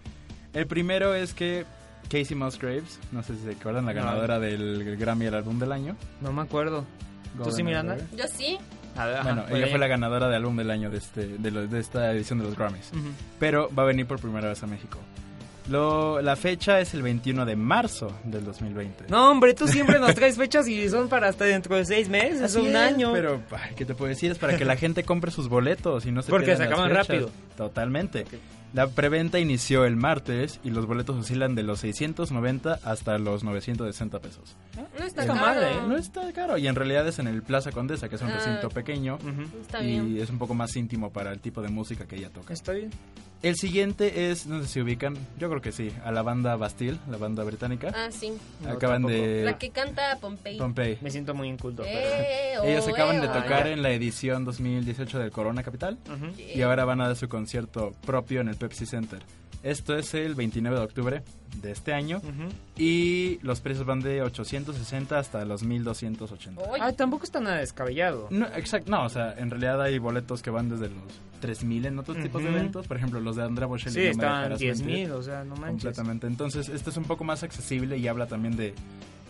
El 0.53 0.67
primero 0.67 1.15
es 1.15 1.33
que 1.33 1.65
Casey 2.09 2.35
Musgraves, 2.35 2.99
no 3.13 3.23
sé 3.23 3.35
si 3.37 3.43
se 3.43 3.51
acuerdan, 3.51 3.85
la 3.85 3.93
ganadora 3.93 4.35
no. 4.35 4.41
del 4.41 4.97
Grammy 4.97 5.27
al 5.27 5.35
álbum 5.35 5.59
del 5.59 5.71
año. 5.71 5.95
No 6.19 6.33
me 6.33 6.41
acuerdo. 6.41 6.85
¿Tú 7.41 7.51
sí, 7.51 7.63
Miranda? 7.63 7.97
Yo 8.17 8.25
sí. 8.27 8.57
Ver, 8.97 9.23
bueno, 9.23 9.45
ella 9.49 9.67
fue 9.67 9.79
la 9.79 9.87
ganadora 9.87 10.27
de 10.27 10.35
álbum 10.35 10.57
del 10.57 10.69
año 10.69 10.89
de, 10.89 10.97
este, 10.97 11.37
de, 11.37 11.51
lo, 11.51 11.65
de 11.65 11.79
esta 11.79 12.11
edición 12.11 12.39
de 12.39 12.45
los 12.45 12.57
Grammys. 12.57 12.91
Uh 12.91 12.97
-huh. 12.97 13.11
Pero 13.39 13.69
va 13.73 13.83
a 13.83 13.85
venir 13.85 14.05
por 14.05 14.19
primera 14.19 14.49
vez 14.49 14.61
a 14.61 14.67
México. 14.67 14.99
Lo, 15.71 16.21
la 16.21 16.35
fecha 16.35 16.81
es 16.81 16.93
el 16.93 17.01
21 17.01 17.45
de 17.45 17.55
marzo 17.55 18.11
del 18.25 18.43
2020. 18.43 19.05
No, 19.07 19.31
hombre, 19.31 19.53
tú 19.53 19.69
siempre 19.69 19.99
nos 19.99 20.13
traes 20.13 20.35
fechas 20.35 20.67
y 20.67 20.89
son 20.89 21.07
para 21.07 21.29
hasta 21.29 21.45
dentro 21.45 21.77
de 21.77 21.85
seis 21.85 22.09
meses, 22.09 22.41
es 22.41 22.55
un 22.55 22.67
es, 22.67 22.75
año. 22.75 23.13
Pero, 23.13 23.41
¿qué 23.77 23.85
te 23.85 23.95
puedo 23.95 24.09
decir? 24.09 24.31
Es 24.31 24.37
para 24.37 24.57
que 24.57 24.65
la 24.65 24.75
gente 24.75 25.03
compre 25.03 25.31
sus 25.31 25.47
boletos 25.47 26.05
y 26.05 26.11
no 26.11 26.21
se 26.23 26.29
Porque 26.29 26.57
se 26.57 26.63
acaban 26.63 26.93
rápido. 26.93 27.29
Totalmente. 27.55 28.23
Okay. 28.23 28.39
La 28.73 28.87
preventa 28.87 29.37
inició 29.37 29.83
el 29.85 29.97
martes 29.97 30.61
y 30.63 30.69
los 30.69 30.85
boletos 30.85 31.17
oscilan 31.17 31.55
de 31.55 31.63
los 31.63 31.79
690 31.79 32.79
hasta 32.85 33.17
los 33.17 33.43
960 33.43 34.19
pesos. 34.19 34.55
No 34.97 35.05
está 35.05 35.25
caro. 35.27 35.39
Mal, 35.41 35.63
¿eh? 35.63 35.75
No 35.87 35.97
está 35.97 36.31
caro. 36.31 36.57
Y 36.57 36.67
en 36.67 36.75
realidad 36.75 37.05
es 37.07 37.19
en 37.19 37.27
el 37.27 37.43
Plaza 37.43 37.71
Condesa, 37.71 38.07
que 38.07 38.15
es 38.15 38.21
un 38.21 38.29
ah, 38.29 38.35
recinto 38.35 38.69
pequeño. 38.69 39.15
Uh 39.23 39.27
-huh. 39.27 39.61
Está 39.61 39.83
y 39.83 39.99
bien. 39.99 40.17
es 40.21 40.29
un 40.29 40.37
poco 40.37 40.53
más 40.53 40.73
íntimo 40.77 41.11
para 41.11 41.33
el 41.33 41.39
tipo 41.41 41.61
de 41.61 41.67
música 41.67 42.05
que 42.05 42.15
ella 42.15 42.29
toca. 42.29 42.53
Está 42.53 42.71
bien. 42.71 42.91
El 43.41 43.55
siguiente 43.55 44.29
es, 44.29 44.45
no 44.45 44.61
sé 44.61 44.67
si 44.67 44.81
ubican, 44.81 45.17
yo 45.39 45.49
creo 45.49 45.61
que 45.63 45.71
sí, 45.71 45.91
a 46.05 46.11
la 46.11 46.21
banda 46.21 46.55
Bastille, 46.57 46.99
la 47.09 47.17
banda 47.17 47.43
británica. 47.43 47.91
Ah, 47.95 48.09
sí. 48.11 48.31
Acaban 48.67 49.01
No, 49.01 49.07
de... 49.07 49.41
La 49.43 49.57
que 49.57 49.71
canta 49.71 50.15
Pompey. 50.21 50.59
Pompey. 50.59 50.99
Me 51.01 51.09
siento 51.09 51.33
muy 51.33 51.47
inculto. 51.47 51.81
Eh, 51.83 52.53
oh, 52.61 52.63
Ellos 52.65 52.87
acaban 52.87 53.19
de 53.19 53.25
eh, 53.25 53.29
tocar 53.29 53.63
ah, 53.63 53.65
ya. 53.65 53.71
en 53.71 53.81
la 53.81 53.89
edición 53.89 54.45
2018 54.45 55.17
del 55.17 55.31
Corona 55.31 55.63
Capital 55.63 55.97
Ujú. 56.05 56.39
y 56.39 56.61
ahora 56.61 56.85
van 56.85 57.01
a 57.01 57.07
dar 57.07 57.15
su 57.15 57.27
concierto 57.29 57.93
propio 58.05 58.41
en 58.41 58.47
el 58.47 58.57
Pepsi 58.67 58.85
Center. 58.85 59.19
Esto 59.63 59.95
es 59.95 60.13
el 60.15 60.33
29 60.33 60.77
de 60.79 60.83
octubre 60.83 61.23
de 61.61 61.71
este 61.71 61.93
año 61.93 62.17
Ujú. 62.17 62.49
y 62.77 63.37
los 63.43 63.59
precios 63.61 63.85
van 63.85 63.99
de 63.99 64.21
860 64.23 65.19
hasta 65.19 65.45
los 65.45 65.61
1280. 65.63 66.61
Oye, 66.63 66.81
Ah, 66.83 66.91
tampoco 66.93 67.25
está 67.25 67.39
nada 67.39 67.57
descabellado. 67.57 68.27
No, 68.31 68.45
exacto, 68.55 68.89
no, 68.89 69.05
o 69.05 69.09
sea, 69.09 69.33
en 69.37 69.51
realidad 69.51 69.79
hay 69.81 69.99
boletos 69.99 70.41
que 70.41 70.49
van 70.49 70.67
desde 70.69 70.89
los 70.89 71.03
3000 71.41 71.85
en 71.85 71.99
otros 71.99 72.17
tipos 72.17 72.41
de 72.41 72.49
eventos, 72.49 72.87
por 72.87 72.97
ejemplo, 72.97 73.19
los 73.19 73.35
de 73.35 73.43
Andrea 73.43 73.67
Bocelli 73.67 73.93
Sí, 73.93 73.99
no 73.99 74.05
me 74.05 74.11
estaban 74.11 74.37
dejarás 74.39 74.59
10 74.59 74.79
mentir. 74.81 74.97
mil, 74.97 75.11
o 75.11 75.21
sea, 75.21 75.43
no 75.43 75.55
manches. 75.55 75.83
Completamente. 75.83 76.27
Entonces, 76.27 76.69
este 76.69 76.89
es 76.89 76.97
un 76.97 77.03
poco 77.05 77.23
más 77.23 77.43
accesible 77.43 77.97
y 77.97 78.07
habla 78.07 78.25
también 78.27 78.55
de 78.55 78.73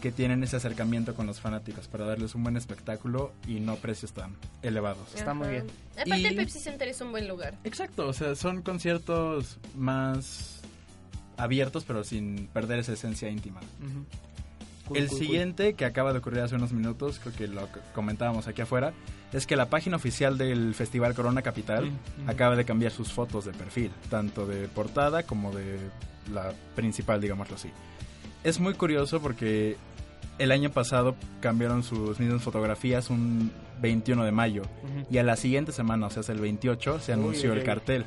que 0.01 0.11
tienen 0.11 0.43
ese 0.43 0.57
acercamiento 0.57 1.13
con 1.15 1.27
los 1.27 1.39
fanáticos 1.39 1.87
para 1.87 2.05
darles 2.05 2.35
un 2.35 2.43
buen 2.43 2.57
espectáculo 2.57 3.31
y 3.47 3.59
no 3.59 3.75
precios 3.77 4.11
tan 4.13 4.35
elevados. 4.63 5.13
Está 5.15 5.33
muy 5.33 5.47
bien. 5.49 5.67
Aparte, 5.93 6.19
Y- 6.19 6.25
el 6.25 6.35
Pepsi 6.35 6.59
Center 6.59 6.87
es 6.87 6.99
un 7.01 7.11
buen 7.11 7.27
lugar. 7.27 7.57
Exacto, 7.63 8.07
o 8.07 8.13
sea, 8.13 8.35
son 8.35 8.61
conciertos 8.63 9.59
más 9.75 10.61
abiertos 11.37 11.85
pero 11.85 12.03
sin 12.03 12.47
perder 12.47 12.79
esa 12.79 12.93
esencia 12.93 13.29
íntima. 13.29 13.61
Cool, 14.87 14.97
el 14.97 15.07
cool, 15.07 15.17
cool. 15.17 15.25
siguiente 15.27 15.73
que 15.75 15.85
acaba 15.85 16.11
de 16.11 16.19
ocurrir 16.19 16.41
hace 16.41 16.55
unos 16.55 16.71
minutos, 16.73 17.19
creo 17.19 17.33
que 17.35 17.47
lo 17.47 17.67
comentábamos 17.95 18.47
aquí 18.47 18.61
afuera, 18.61 18.93
es 19.31 19.47
que 19.47 19.55
la 19.55 19.69
página 19.69 19.95
oficial 19.95 20.37
del 20.37 20.75
Festival 20.75 21.13
Corona 21.15 21.41
Capital 21.41 21.89
acaba 22.27 22.55
de 22.55 22.65
cambiar 22.65 22.91
sus 22.91 23.11
fotos 23.13 23.45
de 23.45 23.53
perfil, 23.53 23.91
tanto 24.09 24.45
de 24.45 24.67
portada 24.67 25.23
como 25.23 25.53
de 25.53 25.77
la 26.33 26.53
principal, 26.75 27.21
digámoslo 27.21 27.55
así. 27.55 27.69
Es 28.43 28.59
muy 28.59 28.73
curioso 28.73 29.21
porque 29.21 29.77
el 30.39 30.51
año 30.51 30.69
pasado 30.71 31.15
cambiaron 31.39 31.83
sus 31.83 32.19
mismas 32.19 32.41
fotografías 32.41 33.09
un 33.09 33.51
21 33.81 34.23
de 34.25 34.31
mayo 34.31 34.63
y 35.09 35.17
a 35.17 35.23
la 35.23 35.35
siguiente 35.35 35.71
semana, 35.71 36.07
o 36.07 36.09
sea, 36.09 36.23
el 36.33 36.39
28, 36.41 36.99
se 36.99 37.13
anunció 37.13 37.51
Uy, 37.51 37.59
el 37.59 37.63
cartel. 37.63 38.05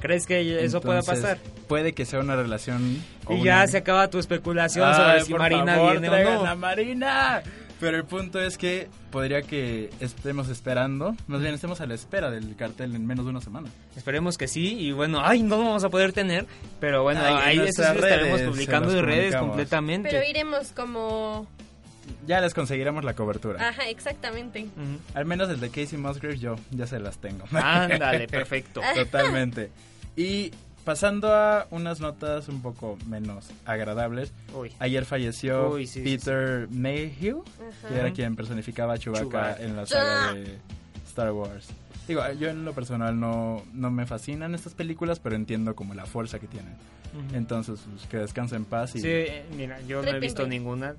¿Crees 0.00 0.26
que 0.26 0.64
eso 0.64 0.80
pueda 0.80 1.02
pasar? 1.02 1.38
Puede 1.68 1.92
que 1.92 2.06
sea 2.06 2.20
una 2.20 2.34
relación... 2.34 3.02
Y 3.28 3.34
una- 3.34 3.44
ya 3.44 3.66
se 3.66 3.76
acaba 3.78 4.08
tu 4.08 4.18
especulación 4.18 4.88
Ay, 4.88 4.94
sobre 4.94 5.20
si 5.24 5.30
por 5.32 5.40
Marina 5.40 5.74
favor, 5.74 6.00
viene 6.00 6.24
o 6.26 6.34
no. 6.42 6.46
a 6.46 6.54
Marina. 6.54 7.42
Pero 7.80 7.96
el 7.98 8.04
punto 8.04 8.40
es 8.40 8.56
que 8.58 8.88
podría 9.10 9.42
que 9.42 9.90
estemos 10.00 10.48
esperando, 10.48 11.14
más 11.26 11.40
bien 11.40 11.54
estemos 11.54 11.80
a 11.80 11.86
la 11.86 11.94
espera 11.94 12.30
del 12.30 12.54
cartel 12.56 12.94
en 12.94 13.06
menos 13.06 13.24
de 13.24 13.30
una 13.30 13.40
semana. 13.40 13.68
Esperemos 13.96 14.36
que 14.38 14.48
sí, 14.48 14.78
y 14.78 14.92
bueno, 14.92 15.20
ay, 15.22 15.42
no 15.42 15.56
lo 15.56 15.64
vamos 15.64 15.84
a 15.84 15.88
poder 15.88 16.12
tener, 16.12 16.46
pero 16.78 17.02
bueno, 17.02 17.20
ahí 17.22 17.58
eso 17.58 17.64
sí 17.64 17.80
nuestras 17.82 17.96
lo 17.96 18.04
estaremos 18.06 18.40
publicando 18.42 18.98
en 18.98 19.04
redes 19.04 19.36
completamente. 19.36 20.08
Pero 20.10 20.28
iremos 20.28 20.72
como... 20.72 21.46
Ya 22.26 22.40
les 22.40 22.54
conseguiremos 22.54 23.04
la 23.04 23.14
cobertura. 23.14 23.68
Ajá, 23.68 23.88
exactamente. 23.88 24.66
Al 25.14 25.24
menos 25.24 25.48
el 25.50 25.60
de 25.60 25.70
Casey 25.70 25.98
Musgraves 25.98 26.40
yo 26.40 26.56
ya 26.70 26.86
se 26.86 27.00
las 27.00 27.18
tengo. 27.18 27.44
Ándale, 27.52 28.28
perfecto. 28.28 28.80
Totalmente. 28.94 29.70
Y 30.16 30.52
pasando 30.84 31.34
a 31.34 31.66
unas 31.70 32.00
notas 32.00 32.48
un 32.48 32.62
poco 32.62 32.98
menos 33.06 33.48
agradables. 33.64 34.32
Uy. 34.54 34.72
Ayer 34.78 35.04
falleció 35.04 35.70
Uy, 35.70 35.86
sí, 35.86 36.02
sí, 36.02 36.16
Peter 36.16 36.68
Mayhew, 36.70 37.44
que 37.88 37.98
era 37.98 38.12
quien 38.12 38.36
personificaba 38.36 38.94
a 38.94 38.98
Chewbacca 38.98 39.24
Chewbacca. 39.24 39.62
en 39.62 39.76
la 39.76 39.86
saga 39.86 40.32
de 40.34 40.58
Star 41.06 41.32
Wars. 41.32 41.68
Digo, 42.08 42.22
yo 42.32 42.48
en 42.48 42.64
lo 42.64 42.72
personal 42.72 43.18
no, 43.18 43.62
no 43.72 43.90
me 43.90 44.04
fascinan 44.04 44.54
estas 44.54 44.74
películas, 44.74 45.20
pero 45.20 45.36
entiendo 45.36 45.76
como 45.76 45.94
la 45.94 46.06
fuerza 46.06 46.38
que 46.38 46.48
tienen. 46.48 46.74
Entonces, 47.34 47.80
pues, 47.88 48.06
que 48.06 48.16
descansen 48.18 48.58
en 48.58 48.64
paz 48.64 48.94
y 48.96 49.00
Sí, 49.00 49.08
eh, 49.08 49.44
mira, 49.56 49.80
yo 49.82 50.02
no 50.02 50.08
he 50.08 50.20
visto 50.20 50.46
ninguna. 50.46 50.94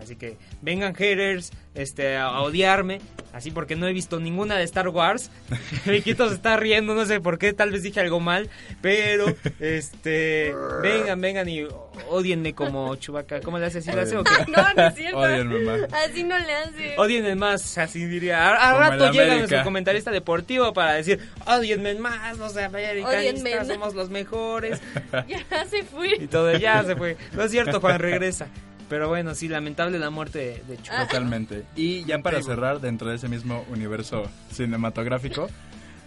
Así 0.00 0.16
que 0.16 0.36
vengan 0.62 0.94
haters 0.94 1.52
este, 1.74 2.16
a 2.16 2.40
odiarme. 2.40 3.00
Así 3.32 3.50
porque 3.50 3.76
no 3.76 3.86
he 3.86 3.92
visto 3.92 4.20
ninguna 4.20 4.56
de 4.56 4.64
Star 4.64 4.88
Wars. 4.88 5.30
Riquito 5.86 6.28
se 6.28 6.34
está 6.34 6.56
riendo, 6.56 6.94
no 6.94 7.06
sé 7.06 7.20
por 7.20 7.38
qué, 7.38 7.52
tal 7.52 7.70
vez 7.70 7.82
dije 7.82 8.00
algo 8.00 8.20
mal. 8.20 8.50
Pero, 8.82 9.26
este, 9.60 10.54
vengan, 10.82 11.20
vengan 11.20 11.48
y 11.48 11.66
odienme 12.10 12.54
como 12.54 12.94
Chubaca. 12.96 13.40
¿Cómo 13.40 13.58
le 13.58 13.66
hace? 13.66 13.78
¿Así 13.78 13.90
le 13.92 14.00
hace 14.02 14.16
o 14.16 14.24
qué? 14.24 14.32
No, 14.48 14.62
no 14.74 14.86
es 14.86 14.94
cierto. 14.94 15.18
Odienme 15.18 15.60
más. 15.60 15.80
Así 15.92 16.24
no 16.24 16.38
le 16.38 16.54
hace. 16.54 16.94
Odienme 16.98 17.34
más, 17.36 17.78
así 17.78 18.04
diría. 18.04 18.38
A, 18.48 18.70
a 18.70 18.90
rato 18.90 19.10
llega 19.10 19.36
nuestro 19.36 19.64
comentarista 19.64 20.10
deportivo 20.10 20.72
para 20.72 20.94
decir, 20.94 21.20
odienme 21.46 21.94
más, 21.94 22.38
Odienme. 22.38 22.64
americanistas, 22.64 23.66
somos 23.68 23.94
los 23.94 24.10
mejores. 24.10 24.80
Ya 25.28 25.64
se 25.66 25.78
Y 25.78 25.82
fue. 25.82 26.18
todo, 26.28 26.56
ya 26.56 26.82
se 26.84 26.96
fue. 26.96 27.16
No 27.32 27.44
es 27.44 27.50
cierto, 27.50 27.80
Juan, 27.80 27.98
regresa. 27.98 28.46
Pero 28.92 29.08
bueno, 29.08 29.34
sí, 29.34 29.48
lamentable 29.48 29.98
la 29.98 30.10
muerte 30.10 30.38
de, 30.38 30.44
de 30.66 30.74
Ah. 30.74 30.82
Chewbacca. 30.82 31.06
Totalmente. 31.06 31.64
Y 31.76 32.04
ya 32.04 32.18
para 32.18 32.42
cerrar, 32.42 32.78
dentro 32.78 33.08
de 33.08 33.16
ese 33.16 33.26
mismo 33.26 33.64
universo 33.70 34.24
cinematográfico, 34.52 35.48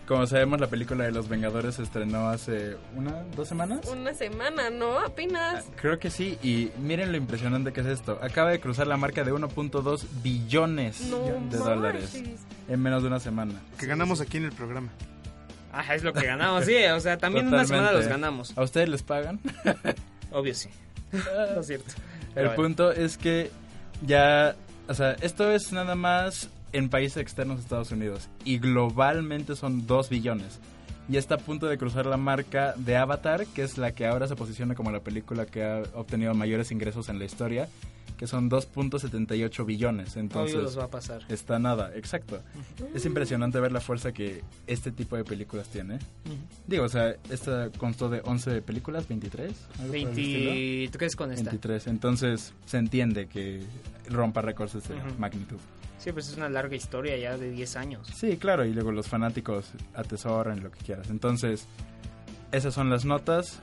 como 0.08 0.28
sabemos, 0.28 0.60
la 0.60 0.68
película 0.68 1.04
de 1.04 1.12
Los 1.12 1.28
Vengadores 1.28 1.74
se 1.78 1.82
estrenó 1.82 2.30
hace 2.30 2.78
una, 2.96 3.24
dos 3.36 3.48
semanas. 3.48 3.88
Una 3.92 4.14
semana, 4.14 4.70
¿no? 4.70 5.00
Apenas. 5.00 5.66
Creo 5.82 5.98
que 5.98 6.12
sí, 6.12 6.38
y 6.44 6.70
miren 6.80 7.12
lo 7.12 7.18
impresionante 7.18 7.74
que 7.74 7.82
es 7.82 7.88
esto. 7.88 8.20
Acaba 8.22 8.52
de 8.52 8.60
cruzar 8.60 8.86
la 8.86 8.98
marca 8.98 9.24
de 9.24 9.34
1.2 9.34 10.06
billones 10.22 11.02
No 11.10 11.26
de 11.50 11.58
dólares 11.58 12.22
en 12.68 12.80
menos 12.84 13.02
de 13.02 13.08
una 13.08 13.20
semana. 13.20 13.54
Que 13.80 13.88
ganamos 13.88 14.22
aquí 14.22 14.38
en 14.38 14.44
el 14.46 14.52
programa. 14.52 14.90
Ajá, 15.74 15.96
es 15.96 16.04
lo 16.04 16.14
que 16.14 16.24
ganamos, 16.28 16.66
sí. 16.66 16.76
O 16.96 17.00
sea, 17.00 17.18
también 17.18 17.48
una 17.48 17.66
semana 17.66 17.94
los 17.94 18.06
ganamos. 18.08 18.56
¿A 18.56 18.62
ustedes 18.62 18.90
les 18.90 19.02
pagan? 19.02 19.40
Obvio, 20.32 20.54
sí. 20.54 20.70
No 21.56 21.62
es 21.62 21.68
cierto. 21.68 21.94
El 22.36 22.48
bueno. 22.48 22.56
punto 22.56 22.92
es 22.92 23.18
que 23.18 23.52
ya, 24.06 24.56
o 24.88 24.94
sea, 24.94 25.14
esto 25.22 25.52
es 25.52 25.72
nada 25.72 25.96
más 25.96 26.50
en 26.74 26.90
países 26.90 27.18
externos 27.18 27.58
a 27.58 27.62
Estados 27.62 27.92
Unidos 27.92 28.28
y 28.44 28.60
globalmente 28.60 29.56
son 29.56 29.88
2 29.88 30.10
billones. 30.10 30.60
Y 31.08 31.18
está 31.18 31.36
a 31.36 31.38
punto 31.38 31.68
de 31.68 31.78
cruzar 31.78 32.08
la 32.08 32.18
marca 32.18 32.74
de 32.78 32.98
Avatar, 32.98 33.46
que 33.46 33.64
es 33.64 33.78
la 33.78 33.92
que 33.92 34.08
ahora 34.08 34.28
se 34.28 34.36
posiciona 34.36 34.74
como 34.74 34.92
la 34.92 35.02
película 35.02 35.46
que 35.46 35.64
ha 35.64 35.84
obtenido 35.94 36.34
mayores 36.34 36.72
ingresos 36.72 37.10
en 37.10 37.20
la 37.20 37.26
historia, 37.26 37.70
que 38.18 38.28
son 38.28 38.50
2.78 38.50 39.66
billones. 39.66 40.16
Entonces, 40.18 40.56
los 40.56 40.78
va 40.78 40.86
a 40.86 40.90
pasar. 40.90 41.24
está 41.30 41.60
nada, 41.60 41.92
exacto. 41.96 42.42
Es 42.94 43.06
impresionante 43.06 43.60
ver 43.60 43.72
la 43.72 43.82
fuerza 43.82 44.12
que 44.14 44.44
este 44.68 44.92
tipo 44.92 45.16
de 45.16 45.24
películas 45.24 45.68
tiene. 45.70 46.00
Digo, 46.68 46.86
o 46.86 46.90
sea, 46.90 47.16
esta 47.30 47.70
constó 47.78 48.10
de 48.10 48.22
11 48.24 48.62
películas, 48.62 49.08
23. 49.08 49.52
algo 49.80 49.88
por 49.88 49.96
el 49.96 50.08
estilo. 50.08 50.52
23 50.52 51.16
con 51.16 51.32
esta. 51.32 51.50
23. 51.52 51.88
Entonces 51.88 52.54
se 52.66 52.78
entiende 52.78 53.28
que 53.28 53.62
rompa 54.10 54.42
récords 54.42 54.74
de 54.74 54.96
magnitud. 55.18 55.58
Sí, 55.98 56.12
pues 56.12 56.30
es 56.30 56.38
una 56.38 56.50
larga 56.50 56.76
historia 56.76 57.18
ya 57.18 57.38
de 57.38 57.50
10 57.50 57.76
años. 57.78 58.08
Sí, 58.14 58.38
claro, 58.38 58.66
y 58.66 58.74
luego 58.74 58.92
los 58.92 59.08
fanáticos 59.08 59.72
atesoran 59.96 60.62
lo 60.62 60.70
que 60.70 60.80
quieras. 60.80 61.10
Entonces, 61.10 61.68
esas 62.52 62.74
son 62.74 62.90
las 62.90 63.06
notas. 63.06 63.60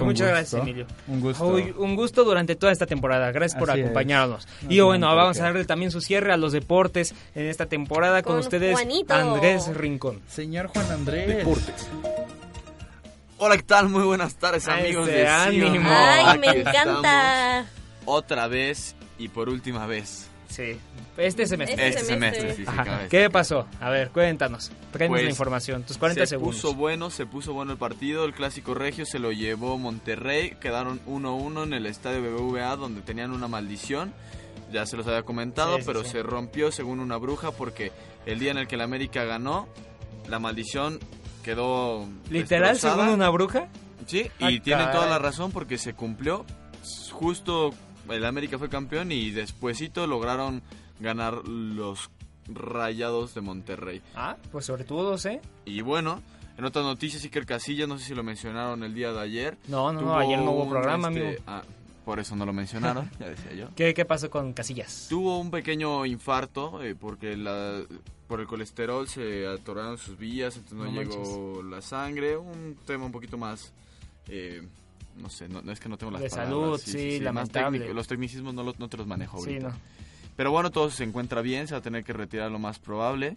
Pues 0.00 0.04
muchas 0.04 0.26
gusto. 0.28 0.36
gracias, 0.36 0.62
Emilio. 0.62 0.86
Un 1.08 1.20
gusto. 1.20 1.46
Uy, 1.46 1.74
un 1.76 1.96
gusto 1.96 2.24
durante 2.24 2.56
toda 2.56 2.72
esta 2.72 2.86
temporada. 2.86 3.32
Gracias 3.32 3.58
por 3.58 3.70
Así 3.70 3.80
es. 3.80 3.86
acompañarnos. 3.86 4.46
No 4.62 4.72
y 4.72 4.80
bueno, 4.80 5.14
vamos 5.14 5.40
a 5.40 5.44
darle 5.44 5.64
también 5.64 5.90
su 5.90 6.00
cierre 6.00 6.32
a 6.32 6.36
los 6.36 6.52
deportes 6.52 7.14
en 7.34 7.46
esta 7.46 7.66
temporada 7.66 8.22
con, 8.22 8.34
Con 8.34 8.40
ustedes, 8.40 8.74
Juanito. 8.74 9.14
Andrés 9.14 9.68
Rincón. 9.74 10.20
Señor 10.28 10.66
Juan 10.68 10.90
Andrés. 10.90 11.26
Deportes. 11.28 11.88
Hola, 13.38 13.56
¿qué 13.56 13.62
tal? 13.64 13.88
Muy 13.88 14.04
buenas 14.04 14.36
tardes, 14.36 14.68
Ay, 14.68 14.84
amigos 14.86 15.06
de 15.06 15.26
ánimo. 15.26 15.88
Ay, 15.90 16.38
me 16.38 16.46
encanta. 16.60 17.66
Otra 18.06 18.46
vez 18.46 18.94
y 19.18 19.28
por 19.28 19.48
última 19.48 19.86
vez. 19.86 20.28
Sí, 20.54 20.78
este 21.16 21.46
semestre. 21.46 21.88
Este 21.88 22.04
semestre, 22.04 22.54
sí, 22.54 22.62
sí, 22.64 22.64
Ajá. 22.68 23.08
¿Qué 23.08 23.28
pasó? 23.30 23.66
A 23.80 23.90
ver, 23.90 24.10
cuéntanos. 24.10 24.70
Tráenos 24.92 25.14
Pues, 25.16 25.24
la 25.24 25.30
información. 25.30 25.82
Tus 25.82 25.98
40 25.98 26.22
se 26.22 26.26
segundos. 26.28 26.54
puso 26.56 26.74
bueno, 26.74 27.10
se 27.10 27.26
puso 27.26 27.52
bueno 27.52 27.72
el 27.72 27.78
partido. 27.78 28.24
El 28.24 28.34
clásico 28.34 28.74
regio 28.74 29.04
se 29.04 29.18
lo 29.18 29.32
llevó 29.32 29.78
Monterrey. 29.78 30.56
Quedaron 30.60 31.00
1-1 31.06 31.64
en 31.64 31.72
el 31.72 31.86
estadio 31.86 32.22
BBVA 32.22 32.76
donde 32.76 33.00
tenían 33.02 33.32
una 33.32 33.48
maldición. 33.48 34.12
Ya 34.72 34.86
se 34.86 34.96
los 34.96 35.06
había 35.08 35.22
comentado, 35.24 35.74
Sí, 35.76 35.82
sí, 35.82 35.86
pero 35.86 36.04
sí. 36.04 36.10
se 36.10 36.22
rompió 36.22 36.70
según 36.72 37.00
una 37.00 37.16
bruja 37.16 37.50
porque 37.50 37.90
el 38.26 38.38
día 38.38 38.50
en 38.52 38.58
el 38.58 38.66
que 38.68 38.76
el 38.76 38.80
América 38.82 39.24
ganó, 39.24 39.68
la 40.28 40.38
maldición 40.38 41.00
quedó. 41.42 42.08
¿Literal 42.30 42.70
destrozada. 42.72 43.02
según 43.02 43.14
una 43.14 43.28
bruja? 43.30 43.68
Sí, 44.06 44.30
Ah, 44.40 44.50
y 44.50 44.60
tienen 44.60 44.86
toda 44.86 44.98
caray. 45.06 45.10
la 45.10 45.18
razón 45.18 45.50
porque 45.52 45.78
se 45.78 45.94
cumplió. 45.94 46.44
Justo 47.10 47.70
el 48.10 48.24
América 48.24 48.58
fue 48.58 48.68
campeón 48.68 49.12
y 49.12 49.30
despuesito 49.30 50.06
lograron 50.06 50.62
ganar 51.00 51.46
los 51.46 52.10
Rayados 52.46 53.34
de 53.34 53.40
Monterrey. 53.40 54.02
Ah, 54.14 54.36
pues 54.52 54.66
sobre 54.66 54.84
todo, 54.84 55.16
¿eh? 55.28 55.40
Y 55.64 55.80
bueno, 55.80 56.22
en 56.58 56.64
otras 56.64 56.84
noticias, 56.84 57.24
Iker 57.24 57.46
Casillas, 57.46 57.88
no 57.88 57.98
sé 57.98 58.04
si 58.04 58.14
lo 58.14 58.22
mencionaron 58.22 58.82
el 58.84 58.94
día 58.94 59.12
de 59.12 59.20
ayer. 59.20 59.56
No, 59.68 59.92
no, 59.92 60.02
no, 60.02 60.18
ayer 60.18 60.38
no 60.38 60.50
hubo 60.50 60.64
un, 60.64 60.70
programa, 60.70 61.08
este, 61.08 61.20
amigo. 61.20 61.42
ah, 61.46 61.62
por 62.04 62.20
eso 62.20 62.36
no 62.36 62.44
lo 62.44 62.52
mencionaron, 62.52 63.10
ya 63.18 63.28
decía 63.30 63.54
yo. 63.54 63.68
¿Qué, 63.74 63.94
qué 63.94 64.04
pasó 64.04 64.28
con 64.30 64.52
Casillas? 64.52 65.06
Tuvo 65.08 65.38
un 65.38 65.50
pequeño 65.50 66.04
infarto 66.04 66.82
eh, 66.82 66.94
porque 66.94 67.36
la, 67.36 67.82
por 68.28 68.40
el 68.40 68.46
colesterol 68.46 69.08
se 69.08 69.46
atoraron 69.46 69.96
sus 69.96 70.18
vías, 70.18 70.56
entonces 70.56 70.78
no, 70.78 70.92
No 70.92 71.02
llegó 71.02 71.62
la 71.62 71.80
sangre. 71.80 72.36
Un 72.36 72.76
tema 72.86 73.06
un 73.06 73.12
poquito 73.12 73.38
más... 73.38 73.72
eh, 74.28 74.62
no 75.16 75.28
sé, 75.30 75.48
no, 75.48 75.62
no 75.62 75.72
es 75.72 75.80
que 75.80 75.88
no 75.88 75.96
tengo 75.96 76.12
las 76.12 76.22
De 76.22 76.28
palabras. 76.30 76.48
salud, 76.50 76.80
sí, 76.80 77.14
más 77.16 77.22
lamentable. 77.22 77.78
técnico. 77.78 77.94
Los 77.94 78.06
tecnicismos 78.08 78.54
no, 78.54 78.62
los- 78.62 78.78
no 78.78 78.88
te 78.88 78.96
los 78.96 79.06
manejo 79.06 79.38
Sí, 79.42 79.50
ahorita. 79.50 79.68
no. 79.68 79.74
Pero 80.36 80.50
bueno, 80.50 80.70
todo 80.72 80.90
se 80.90 81.04
encuentra 81.04 81.42
bien, 81.42 81.68
se 81.68 81.74
va 81.74 81.78
a 81.78 81.82
tener 81.82 82.02
que 82.02 82.12
retirar 82.12 82.50
lo 82.50 82.58
más 82.58 82.80
probable. 82.80 83.36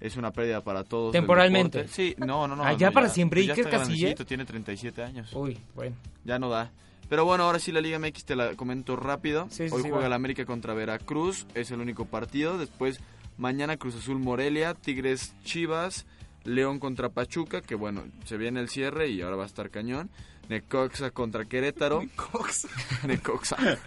Es 0.00 0.16
una 0.16 0.32
pérdida 0.32 0.62
para 0.62 0.82
todos. 0.82 1.12
¿Temporalmente? 1.12 1.86
Sí, 1.86 2.16
no, 2.18 2.48
no, 2.48 2.56
no. 2.56 2.64
Ah, 2.64 2.72
no, 2.72 2.78
¿ya 2.78 2.90
para 2.90 3.08
siempre? 3.08 3.38
pues 3.40 3.46
ya 3.46 3.52
¿Iker 3.52 3.66
está 3.66 3.78
Casillas? 3.78 4.26
Tiene 4.26 4.44
37 4.44 5.02
años. 5.04 5.32
Uy, 5.32 5.58
bueno. 5.76 5.94
Ya 6.24 6.40
no 6.40 6.48
da. 6.50 6.72
Pero 7.08 7.24
bueno, 7.24 7.44
ahora 7.44 7.60
sí 7.60 7.70
la 7.70 7.80
Liga 7.80 7.98
MX 8.00 8.24
te 8.24 8.34
la 8.34 8.54
comento 8.56 8.96
rápido. 8.96 9.46
Sí, 9.50 9.68
sí, 9.68 9.74
Hoy 9.74 9.82
sí, 9.82 9.88
juega 9.90 9.98
va. 9.98 10.06
el 10.06 10.12
América 10.12 10.44
contra 10.44 10.74
Veracruz, 10.74 11.46
es 11.54 11.70
el 11.70 11.78
único 11.80 12.04
partido. 12.06 12.58
Después 12.58 12.98
mañana 13.38 13.76
Cruz 13.76 13.94
Azul 13.94 14.18
Morelia, 14.18 14.74
Tigres 14.74 15.34
Chivas, 15.44 16.04
León 16.42 16.80
contra 16.80 17.10
Pachuca, 17.10 17.60
que 17.60 17.76
bueno, 17.76 18.02
se 18.24 18.36
viene 18.38 18.58
el 18.60 18.68
cierre 18.68 19.08
y 19.08 19.20
ahora 19.22 19.36
va 19.36 19.44
a 19.44 19.46
estar 19.46 19.70
cañón. 19.70 20.10
Necoxa 20.48 21.10
contra 21.10 21.44
Querétaro. 21.46 22.00
Necoxa. 22.02 22.68
Necoxa. 23.06 23.56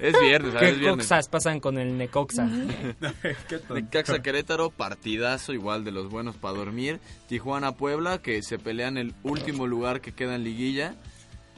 es 0.00 0.20
viernes, 0.20 0.52
¿sabes? 0.52 0.68
¿Qué 0.68 0.68
Es 0.74 0.78
viernes. 0.78 1.06
coxas 1.06 1.28
pasan 1.28 1.60
con 1.60 1.78
el 1.78 1.96
Necoxa? 1.98 2.46
Necaxa 3.74 4.22
Querétaro, 4.22 4.70
partidazo 4.70 5.52
igual 5.52 5.84
de 5.84 5.92
los 5.92 6.08
buenos 6.10 6.36
para 6.36 6.56
dormir. 6.56 7.00
Tijuana 7.28 7.72
Puebla, 7.76 8.18
que 8.18 8.42
se 8.42 8.58
pelean 8.58 8.96
el 8.98 9.14
último 9.22 9.66
lugar 9.66 10.00
que 10.00 10.12
queda 10.12 10.34
en 10.36 10.44
liguilla. 10.44 10.94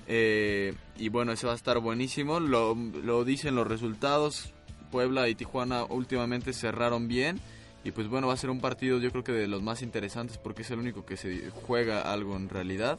Eh, 0.08 0.74
y 0.98 1.08
bueno, 1.08 1.32
ese 1.32 1.46
va 1.46 1.52
a 1.52 1.56
estar 1.56 1.78
buenísimo. 1.78 2.40
Lo, 2.40 2.74
lo 2.74 3.24
dicen 3.24 3.54
los 3.54 3.66
resultados. 3.66 4.52
Puebla 4.90 5.28
y 5.28 5.34
Tijuana 5.34 5.84
últimamente 5.84 6.52
cerraron 6.52 7.08
bien. 7.08 7.40
Y 7.84 7.90
pues 7.90 8.08
bueno, 8.08 8.28
va 8.28 8.34
a 8.34 8.36
ser 8.36 8.50
un 8.50 8.60
partido 8.60 8.98
yo 9.00 9.10
creo 9.10 9.24
que 9.24 9.32
de 9.32 9.48
los 9.48 9.60
más 9.62 9.82
interesantes 9.82 10.38
porque 10.38 10.62
es 10.62 10.70
el 10.70 10.78
único 10.78 11.04
que 11.04 11.16
se 11.16 11.50
juega 11.50 12.12
algo 12.12 12.36
en 12.36 12.48
realidad. 12.48 12.98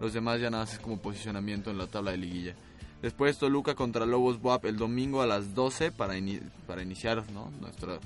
Los 0.00 0.12
demás 0.12 0.40
ya 0.40 0.50
nada 0.50 0.64
más 0.64 0.72
es 0.74 0.80
como 0.80 0.98
posicionamiento 0.98 1.70
en 1.70 1.78
la 1.78 1.86
tabla 1.86 2.10
de 2.10 2.16
liguilla. 2.18 2.54
Después 3.00 3.38
Toluca 3.38 3.74
contra 3.74 4.06
Lobos 4.06 4.38
WAP 4.42 4.64
el 4.64 4.76
domingo 4.76 5.22
a 5.22 5.26
las 5.26 5.54
12 5.54 5.92
para, 5.92 6.16
ini- 6.18 6.40
para 6.66 6.82
iniciar 6.82 7.22
¿no? 7.32 7.50
nuestro 7.60 8.00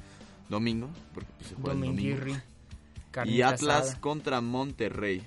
domingo. 0.48 0.90
Porque 1.14 1.30
pues, 1.38 1.48
se 1.50 1.54
juega 1.54 1.72
el 1.72 1.80
domingo. 1.80 2.16
Y 3.24 3.42
Atlas 3.42 3.82
asada. 3.86 4.00
contra 4.00 4.40
Monterrey. 4.40 5.22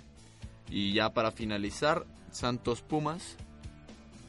Y 0.70 0.94
ya 0.94 1.14
para 1.14 1.32
finalizar, 1.32 2.06
Santos 2.32 2.82
Pumas. 2.82 3.38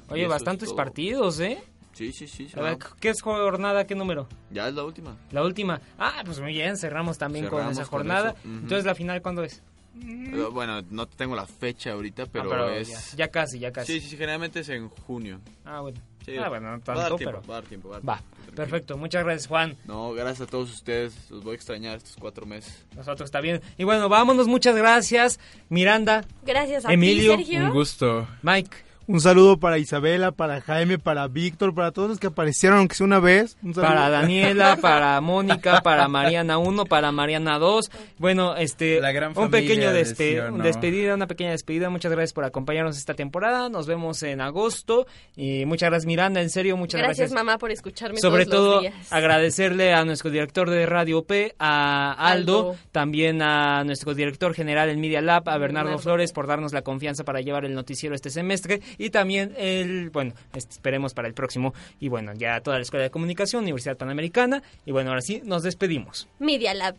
Oye, 0.08 0.26
bastantes 0.26 0.68
partidos, 0.76 1.38
¿eh? 1.40 1.62
Sí, 1.92 2.12
sí, 2.12 2.26
sí. 2.26 2.48
A 2.56 2.60
ver. 2.60 2.78
¿qué 3.00 3.10
es 3.10 3.20
jornada? 3.22 3.86
¿Qué 3.86 3.94
número? 3.94 4.26
Ya 4.50 4.68
es 4.68 4.74
la 4.74 4.84
última. 4.84 5.16
La 5.30 5.42
última. 5.44 5.80
Ah, 5.98 6.22
pues 6.24 6.40
muy 6.40 6.52
bien, 6.52 6.76
cerramos 6.76 7.18
también 7.18 7.46
con 7.48 7.68
esa 7.68 7.82
con 7.82 7.90
jornada. 7.90 8.34
Entonces, 8.44 8.84
¿la 8.84 8.94
final 8.94 9.20
cuándo 9.22 9.44
es? 9.44 9.62
Eh, 10.00 10.48
Bueno, 10.50 10.80
no 10.90 11.06
tengo 11.06 11.36
la 11.36 11.46
fecha 11.46 11.92
ahorita, 11.92 12.24
pero, 12.26 12.44
Ah, 12.46 12.48
pero 12.50 12.70
es... 12.70 12.88
ya, 13.12 13.26
ya 13.26 13.28
casi, 13.28 13.58
ya 13.58 13.72
casi. 13.72 14.00
Sí, 14.00 14.08
sí, 14.08 14.16
generalmente 14.16 14.60
es 14.60 14.68
en 14.70 14.88
junio. 14.88 15.38
Ah, 15.66 15.80
bueno. 15.80 16.00
Sí, 16.24 16.36
Ah, 16.38 16.48
bueno, 16.48 16.66
no 16.66 16.70
va 16.70 16.76
a 16.76 16.80
tanto, 16.80 17.00
dar 17.00 17.16
tiempo, 17.16 17.24
pero- 17.24 17.42
va 17.42 17.54
a 17.56 17.60
dar 17.60 17.68
tiempo. 17.68 17.88
Va, 17.90 17.96
a 17.96 18.00
dar 18.00 18.08
Va, 18.08 18.16
tiempo, 18.18 18.54
perfecto. 18.54 18.96
Muchas 18.96 19.24
gracias, 19.24 19.48
Juan. 19.48 19.76
No, 19.84 20.12
gracias 20.12 20.48
a 20.48 20.50
todos 20.50 20.72
ustedes. 20.72 21.30
Los 21.30 21.42
voy 21.44 21.52
a 21.52 21.54
extrañar 21.56 21.96
estos 21.98 22.16
cuatro 22.16 22.46
meses. 22.46 22.86
Nosotros 22.96 23.26
está 23.26 23.40
bien. 23.40 23.60
Y 23.76 23.84
bueno, 23.84 24.08
vámonos. 24.08 24.46
Muchas 24.46 24.76
gracias. 24.76 25.38
Miranda, 25.68 26.24
Gracias 26.46 26.86
a 26.86 26.92
Emilio, 26.92 27.36
ti, 27.36 27.44
Sergio. 27.44 27.64
Un 27.66 27.70
gusto. 27.72 28.28
Mike. 28.42 28.76
Un 29.08 29.20
saludo 29.20 29.58
para 29.58 29.78
Isabela, 29.78 30.30
para 30.32 30.60
Jaime, 30.60 30.98
para 30.98 31.26
Víctor, 31.26 31.74
para 31.74 31.90
todos 31.90 32.08
los 32.10 32.18
que 32.20 32.28
aparecieron, 32.28 32.78
aunque 32.78 32.94
sea 32.94 33.04
una 33.06 33.18
vez. 33.20 33.56
Un 33.62 33.74
saludo. 33.74 33.90
Para 33.90 34.08
Daniela, 34.10 34.76
para 34.80 35.20
Mónica, 35.20 35.80
para 35.82 36.06
Mariana 36.08 36.58
1, 36.58 36.84
para 36.86 37.10
Mariana 37.12 37.58
2. 37.58 37.90
Bueno, 38.18 38.56
este, 38.56 39.00
La 39.00 39.10
gran 39.12 39.36
un 39.36 39.50
pequeño 39.50 39.92
de 39.92 40.04
despe- 40.04 40.32
Sí 40.32 40.38
o 40.38 40.50
No. 40.52 40.62
despedida, 40.62 41.14
una 41.14 41.26
pequeña 41.26 41.50
despedida. 41.50 41.90
Muchas 41.90 42.12
gracias 42.12 42.32
por 42.32 42.44
acompañarnos 42.44 42.96
esta 42.96 43.14
temporada. 43.14 43.68
Nos 43.68 43.86
vemos 43.86 44.22
en 44.22 44.40
agosto. 44.40 45.06
Y 45.36 45.64
muchas 45.66 45.90
gracias, 45.90 46.06
Miranda. 46.06 46.40
En 46.40 46.50
serio, 46.50 46.76
muchas 46.76 47.00
Gracias, 47.00 47.30
gracias. 47.30 47.34
mamá, 47.34 47.58
por 47.58 47.70
escucharme 47.72 48.18
Sobre 48.20 48.46
todos 48.46 48.64
los 48.64 48.70
todo, 48.72 48.80
días. 48.82 49.12
agradecerle 49.12 49.92
a 49.94 50.04
nuestro 50.04 50.30
director 50.30 50.70
de 50.70 50.86
Radio 50.86 51.24
P, 51.24 51.54
a 51.58 52.12
Aldo, 52.12 52.70
Aldo. 52.70 52.76
también 52.92 53.42
a 53.42 53.82
nuestro 53.84 54.14
director 54.14 54.54
general 54.54 54.88
en 54.90 55.00
Media 55.00 55.20
Lab, 55.20 55.48
a 55.48 55.58
Bernardo 55.58 55.88
Bernardo. 55.90 55.98
Flores, 55.98 56.32
por 56.32 56.46
darnos 56.46 56.72
la 56.72 56.82
confianza 56.82 57.24
para 57.24 57.40
llevar 57.40 57.64
el 57.64 57.74
noticiero 57.74 58.14
este 58.14 58.30
semestre. 58.30 58.80
Y 58.98 59.10
también 59.10 59.54
el, 59.56 60.10
bueno, 60.10 60.34
esperemos 60.54 61.14
para 61.14 61.28
el 61.28 61.34
próximo. 61.34 61.74
Y 62.00 62.08
bueno, 62.08 62.32
ya 62.34 62.60
toda 62.60 62.76
la 62.76 62.82
Escuela 62.82 63.04
de 63.04 63.10
Comunicación, 63.10 63.62
Universidad 63.62 63.96
Panamericana. 63.96 64.62
Y 64.84 64.92
bueno, 64.92 65.10
ahora 65.10 65.22
sí, 65.22 65.42
nos 65.44 65.62
despedimos. 65.62 66.28
Media 66.38 66.74
Lab. 66.74 66.96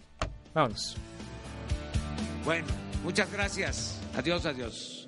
Vámonos. 0.54 0.98
Bueno, 2.46 2.68
muchas 3.04 3.32
gracias. 3.32 4.02
Adiós, 4.16 4.46
adiós. 4.46 5.08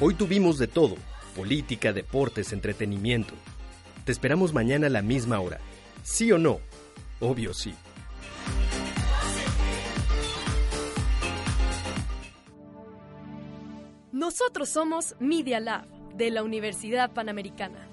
Hoy 0.00 0.14
tuvimos 0.14 0.58
de 0.58 0.68
todo, 0.68 0.96
política, 1.34 1.92
deportes, 1.92 2.52
entretenimiento. 2.52 3.34
Te 4.04 4.12
esperamos 4.12 4.52
mañana 4.52 4.86
a 4.86 4.90
la 4.90 5.02
misma 5.02 5.40
hora. 5.40 5.58
¿Sí 6.02 6.30
o 6.30 6.38
no? 6.38 6.60
Obvio 7.20 7.52
sí. 7.52 7.74
Nosotros 14.18 14.68
somos 14.68 15.14
Media 15.20 15.60
Lab 15.60 15.86
de 16.16 16.32
la 16.32 16.42
Universidad 16.42 17.12
Panamericana. 17.12 17.86